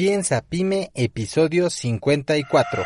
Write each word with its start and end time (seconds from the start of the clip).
Piensa 0.00 0.40
Pyme, 0.40 0.90
episodio 0.94 1.68
54. 1.68 2.84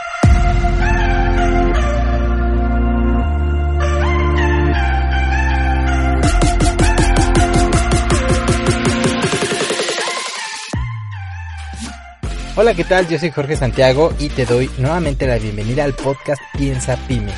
Hola, 12.56 12.74
¿qué 12.74 12.82
tal? 12.82 13.06
Yo 13.06 13.20
soy 13.20 13.30
Jorge 13.30 13.54
Santiago 13.54 14.12
y 14.18 14.28
te 14.30 14.44
doy 14.44 14.68
nuevamente 14.78 15.28
la 15.28 15.38
bienvenida 15.38 15.84
al 15.84 15.94
podcast 15.94 16.42
Piensa 16.58 16.96
Pyme 17.06 17.32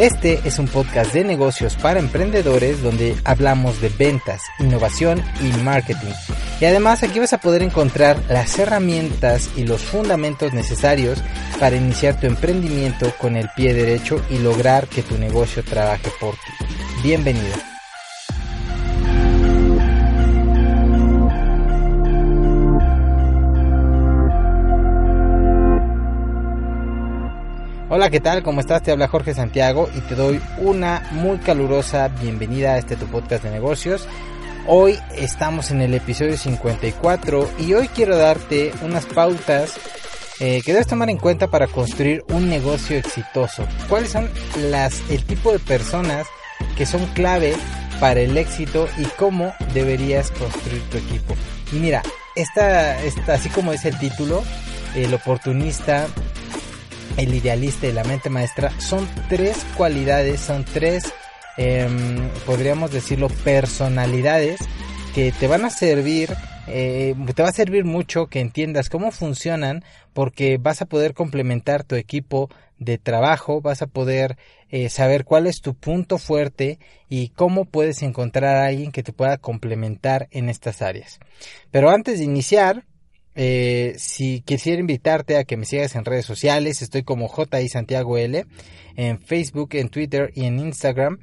este 0.00 0.40
es 0.46 0.58
un 0.58 0.66
podcast 0.66 1.12
de 1.12 1.24
negocios 1.24 1.76
para 1.76 2.00
emprendedores 2.00 2.82
donde 2.82 3.14
hablamos 3.22 3.82
de 3.82 3.90
ventas, 3.90 4.40
innovación 4.58 5.22
y 5.42 5.52
marketing. 5.62 6.14
Y 6.60 6.66
además 6.66 7.02
aquí 7.02 7.18
vas 7.18 7.32
a 7.32 7.38
poder 7.38 7.62
encontrar 7.62 8.22
las 8.28 8.58
herramientas 8.58 9.50
y 9.56 9.64
los 9.64 9.80
fundamentos 9.80 10.52
necesarios 10.52 11.22
para 11.58 11.76
iniciar 11.76 12.20
tu 12.20 12.26
emprendimiento 12.26 13.10
con 13.16 13.36
el 13.36 13.48
pie 13.56 13.72
derecho 13.72 14.22
y 14.28 14.38
lograr 14.38 14.86
que 14.86 15.02
tu 15.02 15.16
negocio 15.16 15.64
trabaje 15.64 16.10
por 16.20 16.34
ti. 16.34 16.66
Bienvenido. 17.02 17.54
Hola, 27.88 28.10
¿qué 28.10 28.20
tal? 28.20 28.42
¿Cómo 28.42 28.60
estás? 28.60 28.82
Te 28.82 28.92
habla 28.92 29.08
Jorge 29.08 29.32
Santiago 29.34 29.88
y 29.96 30.00
te 30.02 30.14
doy 30.14 30.40
una 30.58 31.08
muy 31.10 31.38
calurosa 31.38 32.08
bienvenida 32.08 32.74
a 32.74 32.78
este 32.78 32.96
tu 32.96 33.06
podcast 33.06 33.44
de 33.44 33.50
negocios. 33.50 34.06
Hoy 34.66 34.98
estamos 35.16 35.70
en 35.70 35.80
el 35.80 35.94
episodio 35.94 36.36
54 36.36 37.50
y 37.58 37.72
hoy 37.72 37.88
quiero 37.88 38.16
darte 38.16 38.72
unas 38.82 39.06
pautas 39.06 39.72
eh, 40.38 40.62
que 40.62 40.72
debes 40.72 40.86
tomar 40.86 41.10
en 41.10 41.16
cuenta 41.16 41.48
para 41.48 41.66
construir 41.66 42.24
un 42.28 42.48
negocio 42.48 42.96
exitoso. 42.96 43.66
¿Cuáles 43.88 44.10
son 44.10 44.30
las, 44.70 45.02
el 45.10 45.24
tipo 45.24 45.50
de 45.52 45.58
personas 45.58 46.26
que 46.76 46.86
son 46.86 47.04
clave 47.06 47.54
para 47.98 48.20
el 48.20 48.36
éxito 48.36 48.88
y 48.98 49.04
cómo 49.18 49.52
deberías 49.72 50.30
construir 50.30 50.82
tu 50.90 50.98
equipo? 50.98 51.34
Y 51.72 51.76
mira, 51.76 52.02
esta, 52.36 53.02
esta 53.02 53.34
así 53.34 53.48
como 53.48 53.72
es 53.72 53.84
el 53.86 53.98
título, 53.98 54.44
el 54.94 55.12
oportunista, 55.14 56.06
el 57.16 57.34
idealista 57.34 57.86
y 57.86 57.92
la 57.92 58.04
mente 58.04 58.30
maestra 58.30 58.72
son 58.78 59.08
tres 59.28 59.56
cualidades, 59.76 60.40
son 60.40 60.64
tres, 60.64 61.12
em, 61.60 62.30
podríamos 62.46 62.90
decirlo, 62.90 63.28
personalidades 63.44 64.60
que 65.14 65.30
te 65.30 65.46
van 65.46 65.66
a 65.66 65.70
servir, 65.70 66.34
eh, 66.66 67.14
te 67.34 67.42
va 67.42 67.50
a 67.50 67.52
servir 67.52 67.84
mucho 67.84 68.28
que 68.28 68.40
entiendas 68.40 68.88
cómo 68.88 69.10
funcionan 69.10 69.84
porque 70.14 70.56
vas 70.56 70.80
a 70.80 70.86
poder 70.86 71.12
complementar 71.12 71.84
tu 71.84 71.96
equipo 71.96 72.48
de 72.78 72.96
trabajo, 72.96 73.60
vas 73.60 73.82
a 73.82 73.88
poder 73.88 74.38
eh, 74.70 74.88
saber 74.88 75.26
cuál 75.26 75.46
es 75.46 75.60
tu 75.60 75.74
punto 75.74 76.16
fuerte 76.16 76.78
y 77.10 77.28
cómo 77.28 77.66
puedes 77.66 78.00
encontrar 78.00 78.56
a 78.56 78.66
alguien 78.66 78.90
que 78.90 79.02
te 79.02 79.12
pueda 79.12 79.36
complementar 79.36 80.28
en 80.30 80.48
estas 80.48 80.80
áreas. 80.80 81.20
Pero 81.70 81.90
antes 81.90 82.20
de 82.20 82.24
iniciar, 82.24 82.84
eh, 83.42 83.94
si 83.96 84.42
quisiera 84.42 84.80
invitarte 84.80 85.38
a 85.38 85.44
que 85.44 85.56
me 85.56 85.64
sigas 85.64 85.94
en 85.96 86.04
redes 86.04 86.26
sociales, 86.26 86.82
estoy 86.82 87.04
como 87.04 87.26
JI 87.26 87.70
Santiago 87.70 88.18
L, 88.18 88.44
en 88.96 89.18
Facebook, 89.18 89.70
en 89.76 89.88
Twitter 89.88 90.30
y 90.34 90.44
en 90.44 90.58
Instagram. 90.58 91.18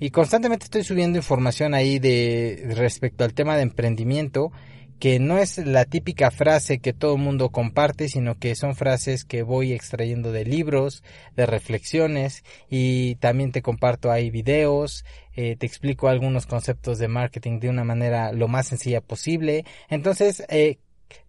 Y 0.00 0.08
constantemente 0.08 0.64
estoy 0.64 0.82
subiendo 0.82 1.18
información 1.18 1.74
ahí 1.74 1.98
de 1.98 2.72
respecto 2.74 3.22
al 3.22 3.34
tema 3.34 3.54
de 3.54 3.64
emprendimiento, 3.64 4.50
que 4.98 5.18
no 5.18 5.36
es 5.36 5.58
la 5.58 5.84
típica 5.84 6.30
frase 6.30 6.78
que 6.78 6.94
todo 6.94 7.16
el 7.16 7.20
mundo 7.20 7.50
comparte, 7.50 8.08
sino 8.08 8.38
que 8.38 8.54
son 8.54 8.74
frases 8.74 9.26
que 9.26 9.42
voy 9.42 9.74
extrayendo 9.74 10.32
de 10.32 10.46
libros, 10.46 11.04
de 11.36 11.44
reflexiones 11.44 12.44
y 12.70 13.16
también 13.16 13.52
te 13.52 13.60
comparto 13.60 14.10
ahí 14.10 14.30
videos, 14.30 15.04
eh, 15.36 15.54
te 15.56 15.66
explico 15.66 16.08
algunos 16.08 16.46
conceptos 16.46 16.98
de 16.98 17.08
marketing 17.08 17.60
de 17.60 17.68
una 17.68 17.84
manera 17.84 18.32
lo 18.32 18.48
más 18.48 18.68
sencilla 18.68 19.02
posible. 19.02 19.66
Entonces, 19.90 20.42
eh, 20.48 20.78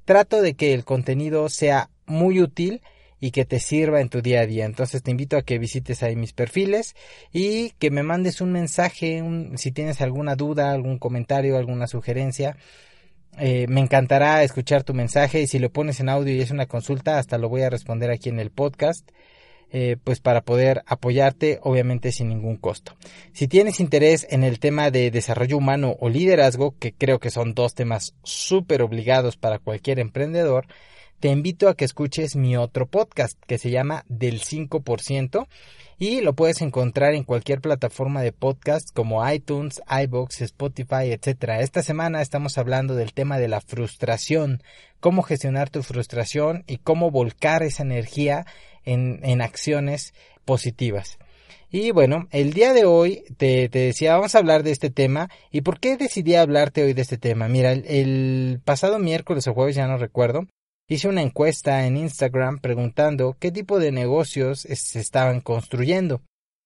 trato 0.09 0.41
de 0.41 0.55
que 0.55 0.73
el 0.73 0.85
contenido 0.85 1.49
sea 1.49 1.91
muy 2.07 2.41
útil 2.41 2.81
y 3.19 3.29
que 3.29 3.45
te 3.45 3.59
sirva 3.59 4.01
en 4.01 4.09
tu 4.09 4.23
día 4.23 4.41
a 4.41 4.47
día. 4.47 4.65
Entonces 4.65 5.03
te 5.03 5.11
invito 5.11 5.37
a 5.37 5.43
que 5.43 5.59
visites 5.59 6.01
ahí 6.01 6.15
mis 6.15 6.33
perfiles 6.33 6.95
y 7.31 7.73
que 7.77 7.91
me 7.91 8.01
mandes 8.01 8.41
un 8.41 8.51
mensaje 8.51 9.23
si 9.53 9.71
tienes 9.71 10.01
alguna 10.01 10.35
duda, 10.35 10.71
algún 10.71 10.97
comentario, 10.97 11.57
alguna 11.57 11.85
sugerencia. 11.85 12.57
Eh, 13.37 13.67
me 13.69 13.81
encantará 13.81 14.41
escuchar 14.41 14.83
tu 14.83 14.95
mensaje 14.95 15.43
y 15.43 15.47
si 15.47 15.59
lo 15.59 15.71
pones 15.71 15.99
en 15.99 16.09
audio 16.09 16.33
y 16.33 16.41
es 16.41 16.49
una 16.49 16.65
consulta, 16.65 17.19
hasta 17.19 17.37
lo 17.37 17.47
voy 17.47 17.61
a 17.61 17.69
responder 17.69 18.09
aquí 18.09 18.29
en 18.29 18.39
el 18.39 18.49
podcast. 18.49 19.07
Eh, 19.71 19.97
pues 20.03 20.19
para 20.19 20.41
poder 20.41 20.81
apoyarte 20.87 21.59
obviamente 21.61 22.11
sin 22.11 22.29
ningún 22.29 22.57
costo. 22.57 22.95
Si 23.33 23.47
tienes 23.47 23.79
interés 23.79 24.25
en 24.31 24.43
el 24.43 24.57
tema 24.59 24.89
de 24.89 25.11
desarrollo 25.11 25.57
humano 25.57 25.95
o 25.99 26.09
liderazgo, 26.09 26.73
que 26.79 26.91
creo 26.91 27.19
que 27.19 27.29
son 27.29 27.53
dos 27.53 27.75
temas 27.75 28.15
súper 28.23 28.81
obligados 28.81 29.37
para 29.37 29.59
cualquier 29.59 29.99
emprendedor, 29.99 30.65
te 31.19 31.27
invito 31.27 31.67
a 31.67 31.75
que 31.75 31.85
escuches 31.85 32.35
mi 32.35 32.55
otro 32.57 32.87
podcast 32.87 33.37
que 33.45 33.57
se 33.57 33.69
llama 33.69 34.05
Del 34.07 34.41
5% 34.41 35.47
y 35.99 36.21
lo 36.21 36.33
puedes 36.33 36.61
encontrar 36.61 37.13
en 37.13 37.25
cualquier 37.25 37.59
plataforma 37.59 38.21
de 38.21 38.31
podcast 38.31 38.87
como 38.93 39.29
iTunes, 39.29 39.81
iBox, 40.03 40.41
Spotify, 40.41 41.11
etc. 41.11 41.59
Esta 41.59 41.83
semana 41.83 42.21
estamos 42.21 42.57
hablando 42.57 42.95
del 42.95 43.13
tema 43.13 43.37
de 43.37 43.49
la 43.49 43.59
frustración, 43.59 44.63
cómo 45.01 45.21
gestionar 45.21 45.69
tu 45.69 45.83
frustración 45.83 46.63
y 46.67 46.77
cómo 46.77 47.11
volcar 47.11 47.63
esa 47.63 47.83
energía 47.83 48.45
en, 48.85 49.41
acciones 49.41 50.13
positivas. 50.45 51.17
Y 51.71 51.91
bueno, 51.91 52.27
el 52.31 52.53
día 52.53 52.73
de 52.73 52.85
hoy 52.85 53.23
te, 53.37 53.69
decía, 53.69 54.15
vamos 54.15 54.33
a 54.33 54.39
hablar 54.39 54.63
de 54.63 54.71
este 54.71 54.89
tema. 54.89 55.29
¿Y 55.51 55.61
por 55.61 55.79
qué 55.79 55.97
decidí 55.97 56.35
hablarte 56.35 56.83
hoy 56.83 56.93
de 56.93 57.03
este 57.03 57.17
tema? 57.17 57.47
Mira, 57.47 57.71
el, 57.73 58.59
pasado 58.65 58.97
miércoles 58.97 59.47
o 59.47 59.53
jueves, 59.53 59.75
ya 59.75 59.87
no 59.87 59.97
recuerdo, 59.97 60.47
hice 60.87 61.07
una 61.07 61.21
encuesta 61.21 61.85
en 61.85 61.97
Instagram 61.97 62.59
preguntando 62.59 63.37
qué 63.39 63.51
tipo 63.51 63.79
de 63.79 63.91
negocios 63.91 64.61
se 64.61 64.99
estaban 64.99 65.41
construyendo. 65.41 66.21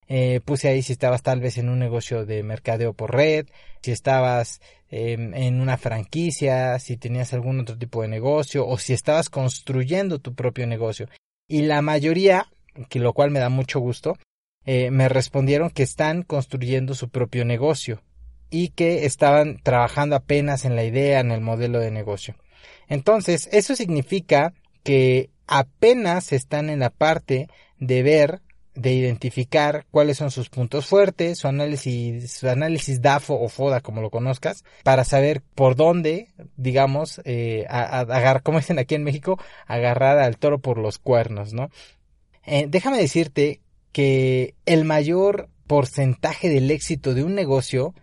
Eh, 0.08 0.42
puse 0.44 0.68
ahí 0.68 0.82
si 0.82 0.94
estabas 0.94 1.24
tal 1.24 1.40
vez 1.40 1.58
en 1.58 1.70
un 1.70 1.80
negocio 1.80 2.26
de 2.26 2.44
mercadeo 2.44 2.94
por 2.94 3.14
red, 3.16 3.48
si 3.82 3.92
estabas 3.92 4.62
em, 4.90 5.34
en 5.34 5.62
una 5.62 5.78
franquicia, 5.78 6.78
si 6.80 6.98
tenías 6.98 7.34
algún 7.34 7.60
otro 7.62 7.78
tipo 7.78 8.02
de 8.02 8.10
negocio 8.10 8.68
o 8.68 8.78
si 8.78 8.94
estabas 8.94 9.30
construyendo 9.30 10.20
tu 10.20 10.36
propio 10.36 10.68
negocio 10.68 11.08
y 11.54 11.62
la 11.62 11.84
mayoría, 11.84 12.48
que 12.90 12.98
lo 12.98 13.14
cual 13.14 13.30
me 13.30 13.40
da 13.40 13.50
mucho 13.50 13.80
gusto, 13.80 14.18
eh, 14.66 14.90
me 14.90 15.08
respondieron 15.08 15.70
que 15.70 15.84
están 15.84 16.24
construyendo 16.24 16.96
su 16.96 17.10
propio 17.10 17.46
negocio 17.46 18.02
y 18.50 18.70
que 18.70 19.06
estaban 19.06 19.60
trabajando 19.62 20.16
apenas 20.16 20.66
en 20.66 20.76
la 20.76 20.84
idea, 20.84 21.20
en 21.20 21.30
el 21.30 21.42
modelo 21.42 21.80
de 21.80 21.92
negocio. 21.92 22.34
Entonces, 22.88 23.50
eso 23.52 23.76
significa 23.76 24.56
que 24.82 25.30
apenas 25.46 26.34
están 26.34 26.72
en 26.72 26.80
la 26.80 26.90
parte 26.90 27.50
de 27.78 28.02
ver, 28.02 28.42
de 28.76 28.94
identificar 28.94 29.86
cuáles 29.92 30.18
son 30.18 30.32
sus 30.32 30.50
puntos 30.50 30.88
fuertes, 30.88 31.38
su 31.38 31.48
análisis, 31.48 32.32
su 32.32 32.50
análisis 32.50 33.02
DAFO 33.02 33.36
o 33.36 33.50
FODA, 33.50 33.82
como 33.82 34.02
lo 34.02 34.10
conozcas, 34.10 34.64
para 34.84 35.04
saber 35.04 35.42
por 35.56 35.76
dónde, 35.76 36.30
digamos, 36.58 37.22
eh, 37.26 37.66
agarrar, 37.70 38.42
como 38.42 38.60
dicen 38.60 38.80
aquí 38.80 38.96
en 38.96 39.04
México, 39.04 39.40
agarrar 39.68 40.18
al 40.18 40.38
toro 40.38 40.60
por 40.60 40.78
los 40.78 40.98
cuernos, 40.98 41.54
¿no? 41.54 41.70
Eh, 42.46 42.66
déjame 42.68 42.98
decirte 42.98 43.62
que 43.92 44.56
el 44.66 44.86
mayor 44.86 45.50
porcentaje 45.68 46.50
del 46.50 46.72
éxito 46.72 47.14
de 47.14 47.24
un 47.24 47.36
negocio 47.36 47.94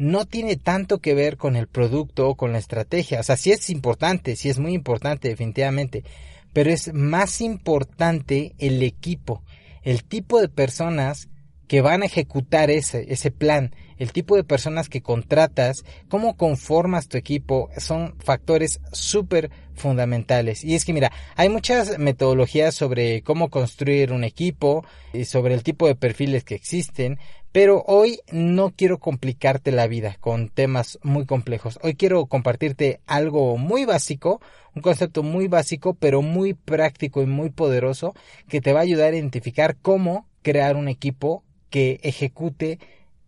no 0.00 0.24
tiene 0.24 0.56
tanto 0.56 0.98
que 0.98 1.14
ver 1.14 1.36
con 1.36 1.56
el 1.56 1.66
producto 1.66 2.28
o 2.28 2.34
con 2.34 2.52
la 2.52 2.58
estrategia. 2.58 3.20
O 3.20 3.22
sea, 3.22 3.36
sí 3.36 3.52
es 3.52 3.68
importante, 3.68 4.36
sí 4.36 4.48
es 4.48 4.58
muy 4.58 4.72
importante 4.72 5.28
definitivamente, 5.28 6.04
pero 6.52 6.70
es 6.70 6.92
más 6.94 7.40
importante 7.40 8.54
el 8.58 8.82
equipo, 8.82 9.42
el 9.82 10.04
tipo 10.04 10.40
de 10.40 10.48
personas 10.48 11.29
que 11.70 11.82
van 11.82 12.02
a 12.02 12.06
ejecutar 12.06 12.68
ese, 12.68 13.12
ese 13.12 13.30
plan, 13.30 13.72
el 13.96 14.10
tipo 14.10 14.34
de 14.34 14.42
personas 14.42 14.88
que 14.88 15.02
contratas, 15.02 15.84
cómo 16.08 16.36
conformas 16.36 17.06
tu 17.06 17.16
equipo, 17.16 17.70
son 17.76 18.16
factores 18.18 18.80
súper 18.90 19.52
fundamentales. 19.76 20.64
Y 20.64 20.74
es 20.74 20.84
que 20.84 20.92
mira, 20.92 21.12
hay 21.36 21.48
muchas 21.48 21.96
metodologías 22.00 22.74
sobre 22.74 23.22
cómo 23.22 23.50
construir 23.50 24.10
un 24.10 24.24
equipo 24.24 24.84
y 25.12 25.26
sobre 25.26 25.54
el 25.54 25.62
tipo 25.62 25.86
de 25.86 25.94
perfiles 25.94 26.42
que 26.42 26.56
existen, 26.56 27.20
pero 27.52 27.84
hoy 27.86 28.18
no 28.32 28.70
quiero 28.70 28.98
complicarte 28.98 29.70
la 29.70 29.86
vida 29.86 30.16
con 30.18 30.48
temas 30.48 30.98
muy 31.04 31.24
complejos. 31.24 31.78
Hoy 31.84 31.94
quiero 31.94 32.26
compartirte 32.26 33.00
algo 33.06 33.56
muy 33.58 33.84
básico, 33.84 34.40
un 34.74 34.82
concepto 34.82 35.22
muy 35.22 35.46
básico, 35.46 35.94
pero 35.94 36.20
muy 36.20 36.54
práctico 36.54 37.22
y 37.22 37.26
muy 37.26 37.50
poderoso 37.50 38.12
que 38.48 38.60
te 38.60 38.72
va 38.72 38.80
a 38.80 38.82
ayudar 38.82 39.12
a 39.12 39.16
identificar 39.16 39.76
cómo 39.80 40.26
crear 40.42 40.74
un 40.74 40.88
equipo 40.88 41.44
que 41.70 42.00
ejecute 42.02 42.78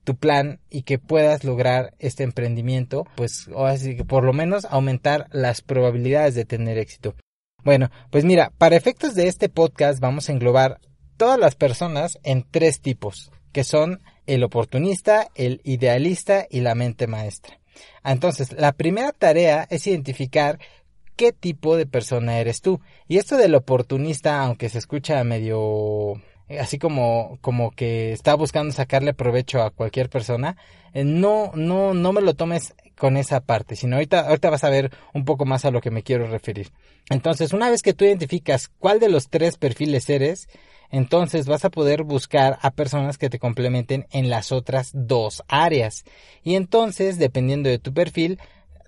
tu 0.05 0.17
plan 0.17 0.59
y 0.69 0.83
que 0.83 0.99
puedas 0.99 1.45
lograr 1.45 1.95
este 1.99 2.25
emprendimiento, 2.25 3.07
pues 3.15 3.49
o 3.55 3.67
así 3.67 3.97
que 3.97 4.05
por 4.05 4.25
lo 4.25 4.33
menos 4.33 4.65
aumentar 4.65 5.29
las 5.31 5.63
probabilidades 5.63 6.35
de 6.35 6.45
tener 6.45 6.79
éxito. 6.79 7.15
Bueno, 7.65 7.91
pues 8.11 8.25
mira, 8.25 8.53
para 8.59 8.77
efectos 8.77 9.15
de 9.15 9.29
este 9.29 9.49
podcast 9.49 10.01
vamos 10.01 10.29
a 10.29 10.33
englobar 10.33 10.81
todas 11.17 11.39
las 11.39 11.55
personas 11.55 12.19
en 12.25 12.45
tres 12.51 12.81
tipos, 12.81 13.31
que 13.53 13.63
son 13.63 14.01
el 14.27 14.43
oportunista, 14.43 15.29
el 15.35 15.61
idealista 15.63 16.47
y 16.51 16.61
la 16.61 16.75
mente 16.75 17.07
maestra. 17.07 17.61
Entonces, 18.05 18.53
la 18.53 18.73
primera 18.73 19.13
tarea 19.13 19.67
es 19.71 19.87
identificar 19.87 20.59
qué 21.17 21.33
tipo 21.33 21.77
de 21.77 21.87
persona 21.87 22.39
eres 22.39 22.61
tú. 22.61 22.81
Y 23.07 23.19
esto 23.19 23.37
del 23.37 23.55
oportunista, 23.55 24.41
aunque 24.41 24.69
se 24.69 24.79
escucha 24.79 25.23
medio 25.23 26.21
así 26.61 26.79
como 26.79 27.39
como 27.41 27.71
que 27.71 28.13
está 28.13 28.35
buscando 28.35 28.73
sacarle 28.73 29.15
provecho 29.15 29.63
a 29.63 29.71
cualquier 29.71 30.09
persona, 30.09 30.57
eh, 30.95 31.05
no 31.05 31.53
no 31.55 31.95
no 31.95 32.13
me 32.13 32.21
lo 32.21 32.35
tomes 32.35 32.75
con 32.97 33.17
esa 33.17 33.41
parte, 33.41 33.77
sino 33.77 33.97
ahorita 33.97 34.29
ahorita 34.29 34.51
vas 34.51 34.65
a 34.65 34.71
ver 34.71 34.91
un 35.15 35.25
poco 35.25 35.45
más 35.45 35.65
a 35.65 35.71
lo 35.71 35.81
que 35.81 35.91
me 35.91 36.03
quiero 36.03 36.27
referir. 36.27 36.73
Entonces, 37.11 37.53
una 37.53 37.71
vez 37.71 37.83
que 37.83 37.95
tú 37.95 38.05
identificas 38.05 38.69
cuál 38.79 39.01
de 39.01 39.09
los 39.09 39.29
tres 39.29 39.57
perfiles 39.57 40.09
eres, 40.09 40.49
entonces 40.91 41.47
vas 41.47 41.65
a 41.65 41.71
poder 41.71 42.05
buscar 42.05 42.59
a 42.63 42.71
personas 42.71 43.19
que 43.19 43.31
te 43.31 43.39
complementen 43.39 44.07
en 44.11 44.29
las 44.29 44.53
otras 44.53 44.91
dos 44.93 45.43
áreas. 45.49 46.05
Y 46.45 46.55
entonces, 46.55 47.19
dependiendo 47.19 47.71
de 47.71 47.79
tu 47.79 47.95
perfil, 47.95 48.39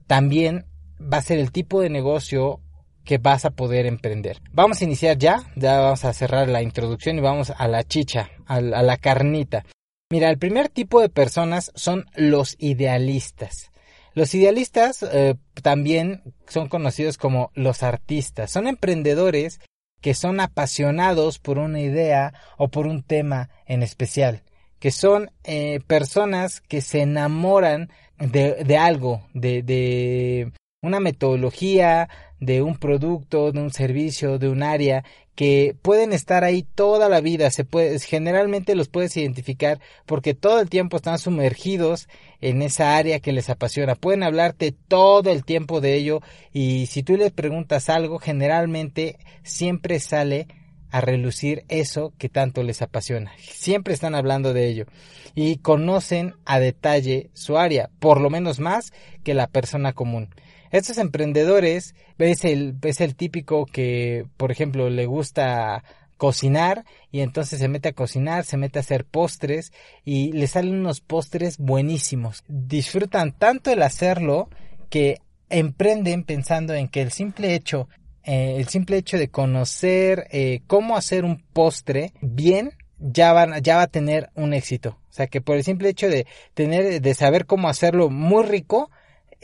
también 0.07 0.67
va 1.01 1.19
a 1.19 1.23
ser 1.23 1.39
el 1.39 1.51
tipo 1.51 1.81
de 1.81 1.91
negocio 1.91 2.61
que 3.05 3.19
vas 3.19 3.45
a 3.45 3.51
poder 3.51 3.87
emprender. 3.87 4.41
Vamos 4.53 4.81
a 4.81 4.85
iniciar 4.85 5.19
ya, 5.19 5.43
ya 5.57 5.79
vamos 5.81 6.05
a 6.05 6.13
cerrar 6.13 6.49
la 6.49 6.63
introducción 6.63 7.19
y 7.19 7.21
vamos 7.21 7.53
a 7.57 7.69
la 7.69 7.85
chicha, 7.85 8.31
a 8.47 8.61
la, 8.61 8.97
carnita. 8.97 9.65
Mira, 10.11 10.31
el 10.31 10.39
primer 10.39 10.69
tipo 10.69 11.01
de 11.01 11.09
personas 11.09 11.71
son 11.75 12.07
los 12.15 12.57
idealistas. 12.59 13.71
Los 14.15 14.35
idealistas 14.35 15.03
eh, 15.03 15.35
también 15.63 16.23
son 16.47 16.69
conocidos 16.69 17.19
como 17.19 17.51
los 17.55 17.83
artistas. 17.83 18.51
Son 18.51 18.67
emprendedores 18.67 19.61
que 20.01 20.15
son 20.15 20.41
apasionados 20.41 21.39
por 21.39 21.59
una 21.59 21.81
idea 21.81 22.33
o 22.57 22.69
por 22.69 22.87
un 22.87 23.03
tema 23.03 23.51
en 23.67 23.83
especial. 23.83 24.43
Que 24.79 24.91
son 24.91 25.31
eh, 25.45 25.81
personas 25.87 26.61
que 26.61 26.81
se 26.81 27.01
enamoran 27.01 27.91
de, 28.19 28.65
de 28.65 28.77
algo, 28.77 29.27
de, 29.33 29.63
de 29.63 30.53
una 30.83 31.01
metodología, 31.01 32.09
de 32.45 32.63
un 32.63 32.77
producto, 32.77 33.53
de 33.53 33.61
un 33.61 33.73
servicio, 33.73 34.39
de 34.39 34.49
un 34.49 34.63
área 34.63 35.05
que 35.35 35.75
pueden 35.83 36.13
estar 36.13 36.45
ahí 36.45 36.63
toda 36.63 37.09
la 37.09 37.21
vida, 37.21 37.51
se 37.51 37.65
puede, 37.65 37.99
generalmente 37.99 38.75
los 38.75 38.89
puedes 38.89 39.17
identificar 39.17 39.81
porque 40.07 40.35
todo 40.35 40.61
el 40.61 40.71
tiempo 40.71 40.97
están 40.97 41.19
sumergidos 41.19 42.09
en 42.41 42.63
esa 42.63 42.97
área 42.97 43.19
que 43.21 43.33
les 43.33 43.51
apasiona, 43.51 43.97
pueden 43.97 44.23
hablarte 44.23 44.73
todo 44.73 45.31
el 45.31 45.45
tiempo 45.45 45.81
de 45.81 45.95
ello 45.95 46.21
y 46.53 46.87
si 46.87 47.03
tú 47.03 47.17
les 47.17 47.33
preguntas 47.33 47.89
algo, 47.89 48.19
generalmente 48.19 49.19
siempre 49.43 49.99
sale 49.99 50.47
a 50.91 51.01
relucir 51.01 51.65
eso 51.69 52.13
que 52.19 52.29
tanto 52.29 52.63
les 52.63 52.81
apasiona. 52.81 53.33
Siempre 53.39 53.95
están 53.95 54.15
hablando 54.15 54.53
de 54.53 54.69
ello 54.69 54.87
y 55.35 55.57
conocen 55.57 56.35
a 56.45 56.61
detalle 56.61 57.31
su 57.33 57.59
área, 57.59 57.91
por 57.99 58.21
lo 58.21 58.31
menos 58.31 58.61
más 58.61 58.93
que 59.25 59.35
la 59.35 59.49
persona 59.49 59.93
común. 59.93 60.29
Estos 60.75 60.99
emprendedores 60.99 61.95
es 62.19 62.45
el, 62.45 62.75
es 62.83 63.01
el 63.01 63.15
típico 63.15 63.65
que, 63.65 64.27
por 64.37 64.51
ejemplo, 64.51 64.91
le 64.91 65.07
gusta 65.07 65.85
cocinar 66.17 66.85
y 67.13 67.21
entonces 67.21 67.61
se 67.61 67.69
mete 67.69 67.91
a 67.91 67.93
cocinar, 67.93 68.45
se 68.45 68.57
mete 68.57 68.81
a 68.81 68.83
hacer 68.83 69.05
postres 69.05 69.73
y 70.05 70.33
le 70.33 70.49
salen 70.49 70.75
unos 70.75 71.01
postres 71.01 71.59
buenísimos. 71.59 72.43
Disfrutan 72.49 73.31
tanto 73.31 73.71
el 73.71 73.83
hacerlo 73.83 74.49
que 74.91 75.21
emprenden 75.49 76.25
pensando 76.25 76.75
en 76.75 76.89
que 76.89 77.03
el 77.03 77.13
simple 77.13 77.55
hecho, 77.55 77.89
eh, 78.25 78.57
el 78.59 78.67
simple 78.67 78.97
hecho 78.97 79.17
de 79.17 79.29
conocer 79.29 80.27
eh, 80.33 80.63
cómo 80.67 80.97
hacer 80.97 81.25
un 81.25 81.39
postre 81.53 82.15
bien 82.21 82.73
ya 82.99 83.33
van, 83.33 83.63
ya 83.63 83.77
va 83.77 83.83
a 83.83 83.87
tener 83.87 84.31
un 84.35 84.53
éxito. 84.53 84.99
O 85.09 85.13
sea 85.13 85.29
que 85.29 85.41
por 85.41 85.55
el 85.55 85.63
simple 85.63 85.91
hecho 85.91 86.09
de 86.09 86.27
tener, 86.53 87.01
de 87.01 87.15
saber 87.15 87.47
cómo 87.47 87.69
hacerlo 87.69 88.11
muy 88.11 88.43
rico, 88.43 88.91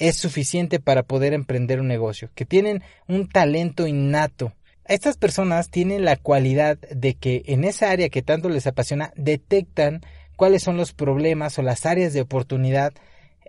es 0.01 0.17
suficiente 0.17 0.81
para 0.81 1.05
poder 1.05 1.35
emprender 1.35 1.79
un 1.79 1.87
negocio, 1.87 2.31
que 2.35 2.47
tienen 2.47 2.83
un 3.07 3.29
talento 3.29 3.87
innato. 3.87 4.53
Estas 4.87 5.17
personas 5.17 5.71
tienen 5.71 6.05
la 6.05 6.17
cualidad 6.17 6.79
de 6.79 7.15
que 7.15 7.43
en 7.47 7.63
esa 7.63 7.91
área 7.91 8.09
que 8.09 8.23
tanto 8.23 8.49
les 8.49 8.67
apasiona 8.67 9.13
detectan 9.15 10.01
cuáles 10.37 10.63
son 10.63 10.77
los 10.77 10.95
problemas 10.95 11.59
o 11.59 11.63
las 11.63 11.87
áreas 11.87 12.15
de 12.15 12.23
oportunidad 12.23 12.93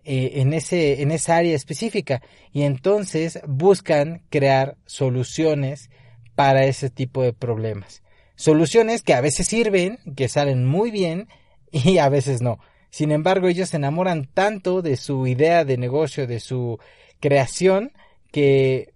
eh, 0.03 0.33
en, 0.35 0.53
ese, 0.53 1.01
en 1.01 1.11
esa 1.11 1.37
área 1.37 1.55
específica 1.55 2.21
y 2.51 2.63
entonces 2.63 3.39
buscan 3.47 4.21
crear 4.29 4.75
soluciones 4.85 5.89
para 6.35 6.65
ese 6.65 6.89
tipo 6.89 7.23
de 7.23 7.33
problemas. 7.33 8.03
Soluciones 8.35 9.03
que 9.03 9.13
a 9.13 9.21
veces 9.21 9.47
sirven, 9.47 9.99
que 10.17 10.27
salen 10.27 10.65
muy 10.65 10.91
bien 10.91 11.27
y 11.71 11.97
a 11.99 12.09
veces 12.09 12.41
no. 12.41 12.59
Sin 12.91 13.11
embargo, 13.11 13.47
ellos 13.47 13.69
se 13.69 13.77
enamoran 13.77 14.25
tanto 14.25 14.81
de 14.81 14.97
su 14.97 15.25
idea 15.25 15.63
de 15.65 15.77
negocio, 15.77 16.27
de 16.27 16.41
su 16.41 16.77
creación, 17.21 17.93
que 18.31 18.93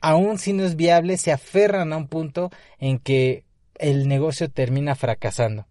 aún 0.00 0.38
si 0.38 0.52
no 0.52 0.64
es 0.64 0.76
viable, 0.76 1.16
se 1.16 1.32
aferran 1.32 1.92
a 1.92 1.96
un 1.96 2.08
punto 2.08 2.50
en 2.78 2.98
que 2.98 3.44
el 3.76 4.06
negocio 4.06 4.50
termina 4.50 4.94
fracasando. 4.94 5.66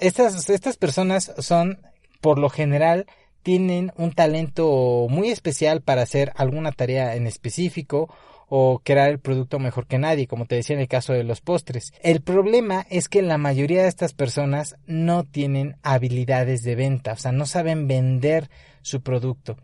Estas, 0.00 0.48
estas 0.48 0.76
personas 0.76 1.32
son, 1.38 1.82
por 2.20 2.38
lo 2.38 2.48
general, 2.48 3.06
tienen 3.42 3.92
un 3.96 4.12
talento 4.12 5.06
muy 5.10 5.30
especial 5.30 5.82
para 5.82 6.02
hacer 6.02 6.32
alguna 6.36 6.72
tarea 6.72 7.16
en 7.16 7.26
específico 7.26 8.14
o 8.52 8.80
crear 8.84 9.08
el 9.10 9.20
producto 9.20 9.60
mejor 9.60 9.86
que 9.86 9.96
nadie, 9.96 10.26
como 10.26 10.44
te 10.44 10.56
decía 10.56 10.74
en 10.74 10.82
el 10.82 10.88
caso 10.88 11.12
de 11.12 11.22
los 11.22 11.40
postres. 11.40 11.92
El 12.02 12.20
problema 12.20 12.84
es 12.90 13.08
que 13.08 13.22
la 13.22 13.38
mayoría 13.38 13.82
de 13.82 13.88
estas 13.88 14.12
personas 14.12 14.74
no 14.86 15.22
tienen 15.22 15.76
habilidades 15.82 16.64
de 16.64 16.74
venta, 16.74 17.12
o 17.12 17.16
sea, 17.16 17.30
no 17.30 17.46
saben 17.46 17.86
vender 17.86 18.50
su 18.82 19.02
producto. 19.02 19.56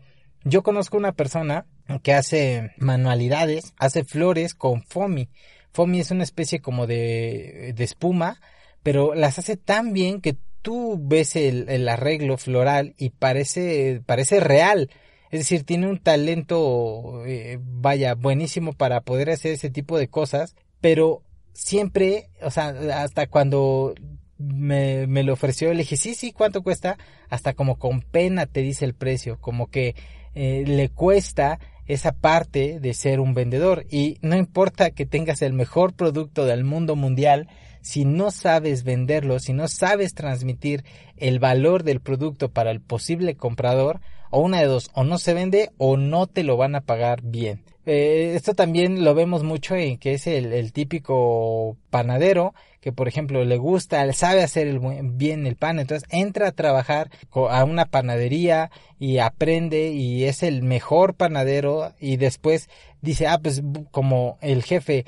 Yo 0.45 0.63
conozco 0.63 0.95
una 0.95 1.11
persona 1.11 1.65
que 2.01 2.13
hace 2.13 2.71
manualidades, 2.77 3.73
hace 3.77 4.05
flores 4.05 4.55
con 4.55 4.83
foamy. 4.83 5.27
Foamy 5.73 5.99
es 5.99 6.11
una 6.11 6.23
especie 6.23 6.61
como 6.61 6.87
de, 6.87 7.73
de 7.75 7.83
espuma, 7.83 8.39
pero 8.83 9.15
las 9.15 9.37
hace 9.37 9.57
tan 9.57 9.91
bien 9.91 10.21
que 10.21 10.37
tú 10.61 10.97
ves 10.97 11.35
el, 11.35 11.67
el 11.67 11.89
arreglo 11.89 12.37
floral 12.37 12.95
y 12.97 13.09
parece, 13.09 14.01
parece 14.05 14.39
real. 14.39 14.89
Es 15.31 15.41
decir, 15.41 15.63
tiene 15.63 15.87
un 15.87 15.97
talento, 15.97 17.23
eh, 17.25 17.59
vaya, 17.61 18.15
buenísimo 18.15 18.73
para 18.73 19.01
poder 19.01 19.29
hacer 19.29 19.53
ese 19.53 19.69
tipo 19.69 19.97
de 19.97 20.07
cosas, 20.07 20.55
pero 20.81 21.21
siempre, 21.53 22.29
o 22.41 22.51
sea, 22.51 22.69
hasta 23.01 23.27
cuando 23.27 23.93
me, 24.37 25.07
me 25.07 25.23
lo 25.23 25.33
ofreció, 25.33 25.71
le 25.73 25.79
dije, 25.79 25.97
sí, 25.97 26.15
sí, 26.15 26.31
¿cuánto 26.31 26.61
cuesta? 26.63 26.97
Hasta 27.29 27.53
como 27.53 27.77
con 27.77 28.01
pena 28.01 28.45
te 28.45 28.61
dice 28.61 28.85
el 28.85 28.93
precio, 28.93 29.39
como 29.39 29.67
que 29.67 29.95
eh, 30.35 30.63
le 30.67 30.89
cuesta 30.89 31.59
esa 31.87 32.11
parte 32.11 32.79
de 32.79 32.93
ser 32.93 33.19
un 33.19 33.33
vendedor. 33.33 33.85
Y 33.89 34.17
no 34.21 34.35
importa 34.35 34.91
que 34.91 35.05
tengas 35.05 35.41
el 35.41 35.53
mejor 35.53 35.93
producto 35.93 36.45
del 36.45 36.63
mundo 36.63 36.95
mundial, 36.95 37.47
si 37.87 38.03
no 38.03 38.31
sabes 38.31 38.83
venderlo, 38.83 39.39
si 39.39 39.53
no 39.53 39.69
sabes 39.69 40.13
transmitir 40.13 40.83
el 41.15 41.39
valor 41.39 41.83
del 41.83 42.01
producto 42.01 42.49
para 42.49 42.69
el 42.69 42.81
posible 42.81 43.37
comprador, 43.37 44.01
o 44.29 44.41
una 44.41 44.59
de 44.59 44.65
dos, 44.65 44.91
o 44.93 45.05
no 45.05 45.17
se 45.17 45.33
vende 45.33 45.71
o 45.77 45.95
no 45.95 46.27
te 46.27 46.43
lo 46.43 46.57
van 46.57 46.75
a 46.75 46.81
pagar 46.81 47.21
bien. 47.21 47.63
Eh, 47.85 48.33
esto 48.35 48.53
también 48.53 49.05
lo 49.05 49.15
vemos 49.15 49.43
mucho 49.43 49.73
en 49.73 49.97
que 49.97 50.15
es 50.15 50.27
el, 50.27 50.73
típico 50.73 51.77
panadero 51.89 52.53
que 52.81 52.91
por 52.91 53.07
ejemplo 53.07 53.45
le 53.45 53.55
gusta, 53.55 54.11
sabe 54.11 54.43
hacer 54.43 54.79
bien 55.03 55.47
el 55.47 55.55
pan, 55.55 55.79
entonces 55.79 56.07
entra 56.11 56.49
a 56.49 56.51
trabajar 56.51 57.09
a 57.31 57.63
una 57.63 57.85
panadería 57.85 58.69
y 58.99 59.19
aprende 59.19 59.91
y 59.91 60.25
es 60.25 60.43
el 60.43 60.61
mejor 60.61 61.15
panadero 61.15 61.93
y 61.99 62.17
después 62.17 62.69
dice, 63.01 63.27
ah, 63.27 63.39
pues 63.41 63.61
como 63.91 64.37
el 64.41 64.63
jefe 64.63 65.05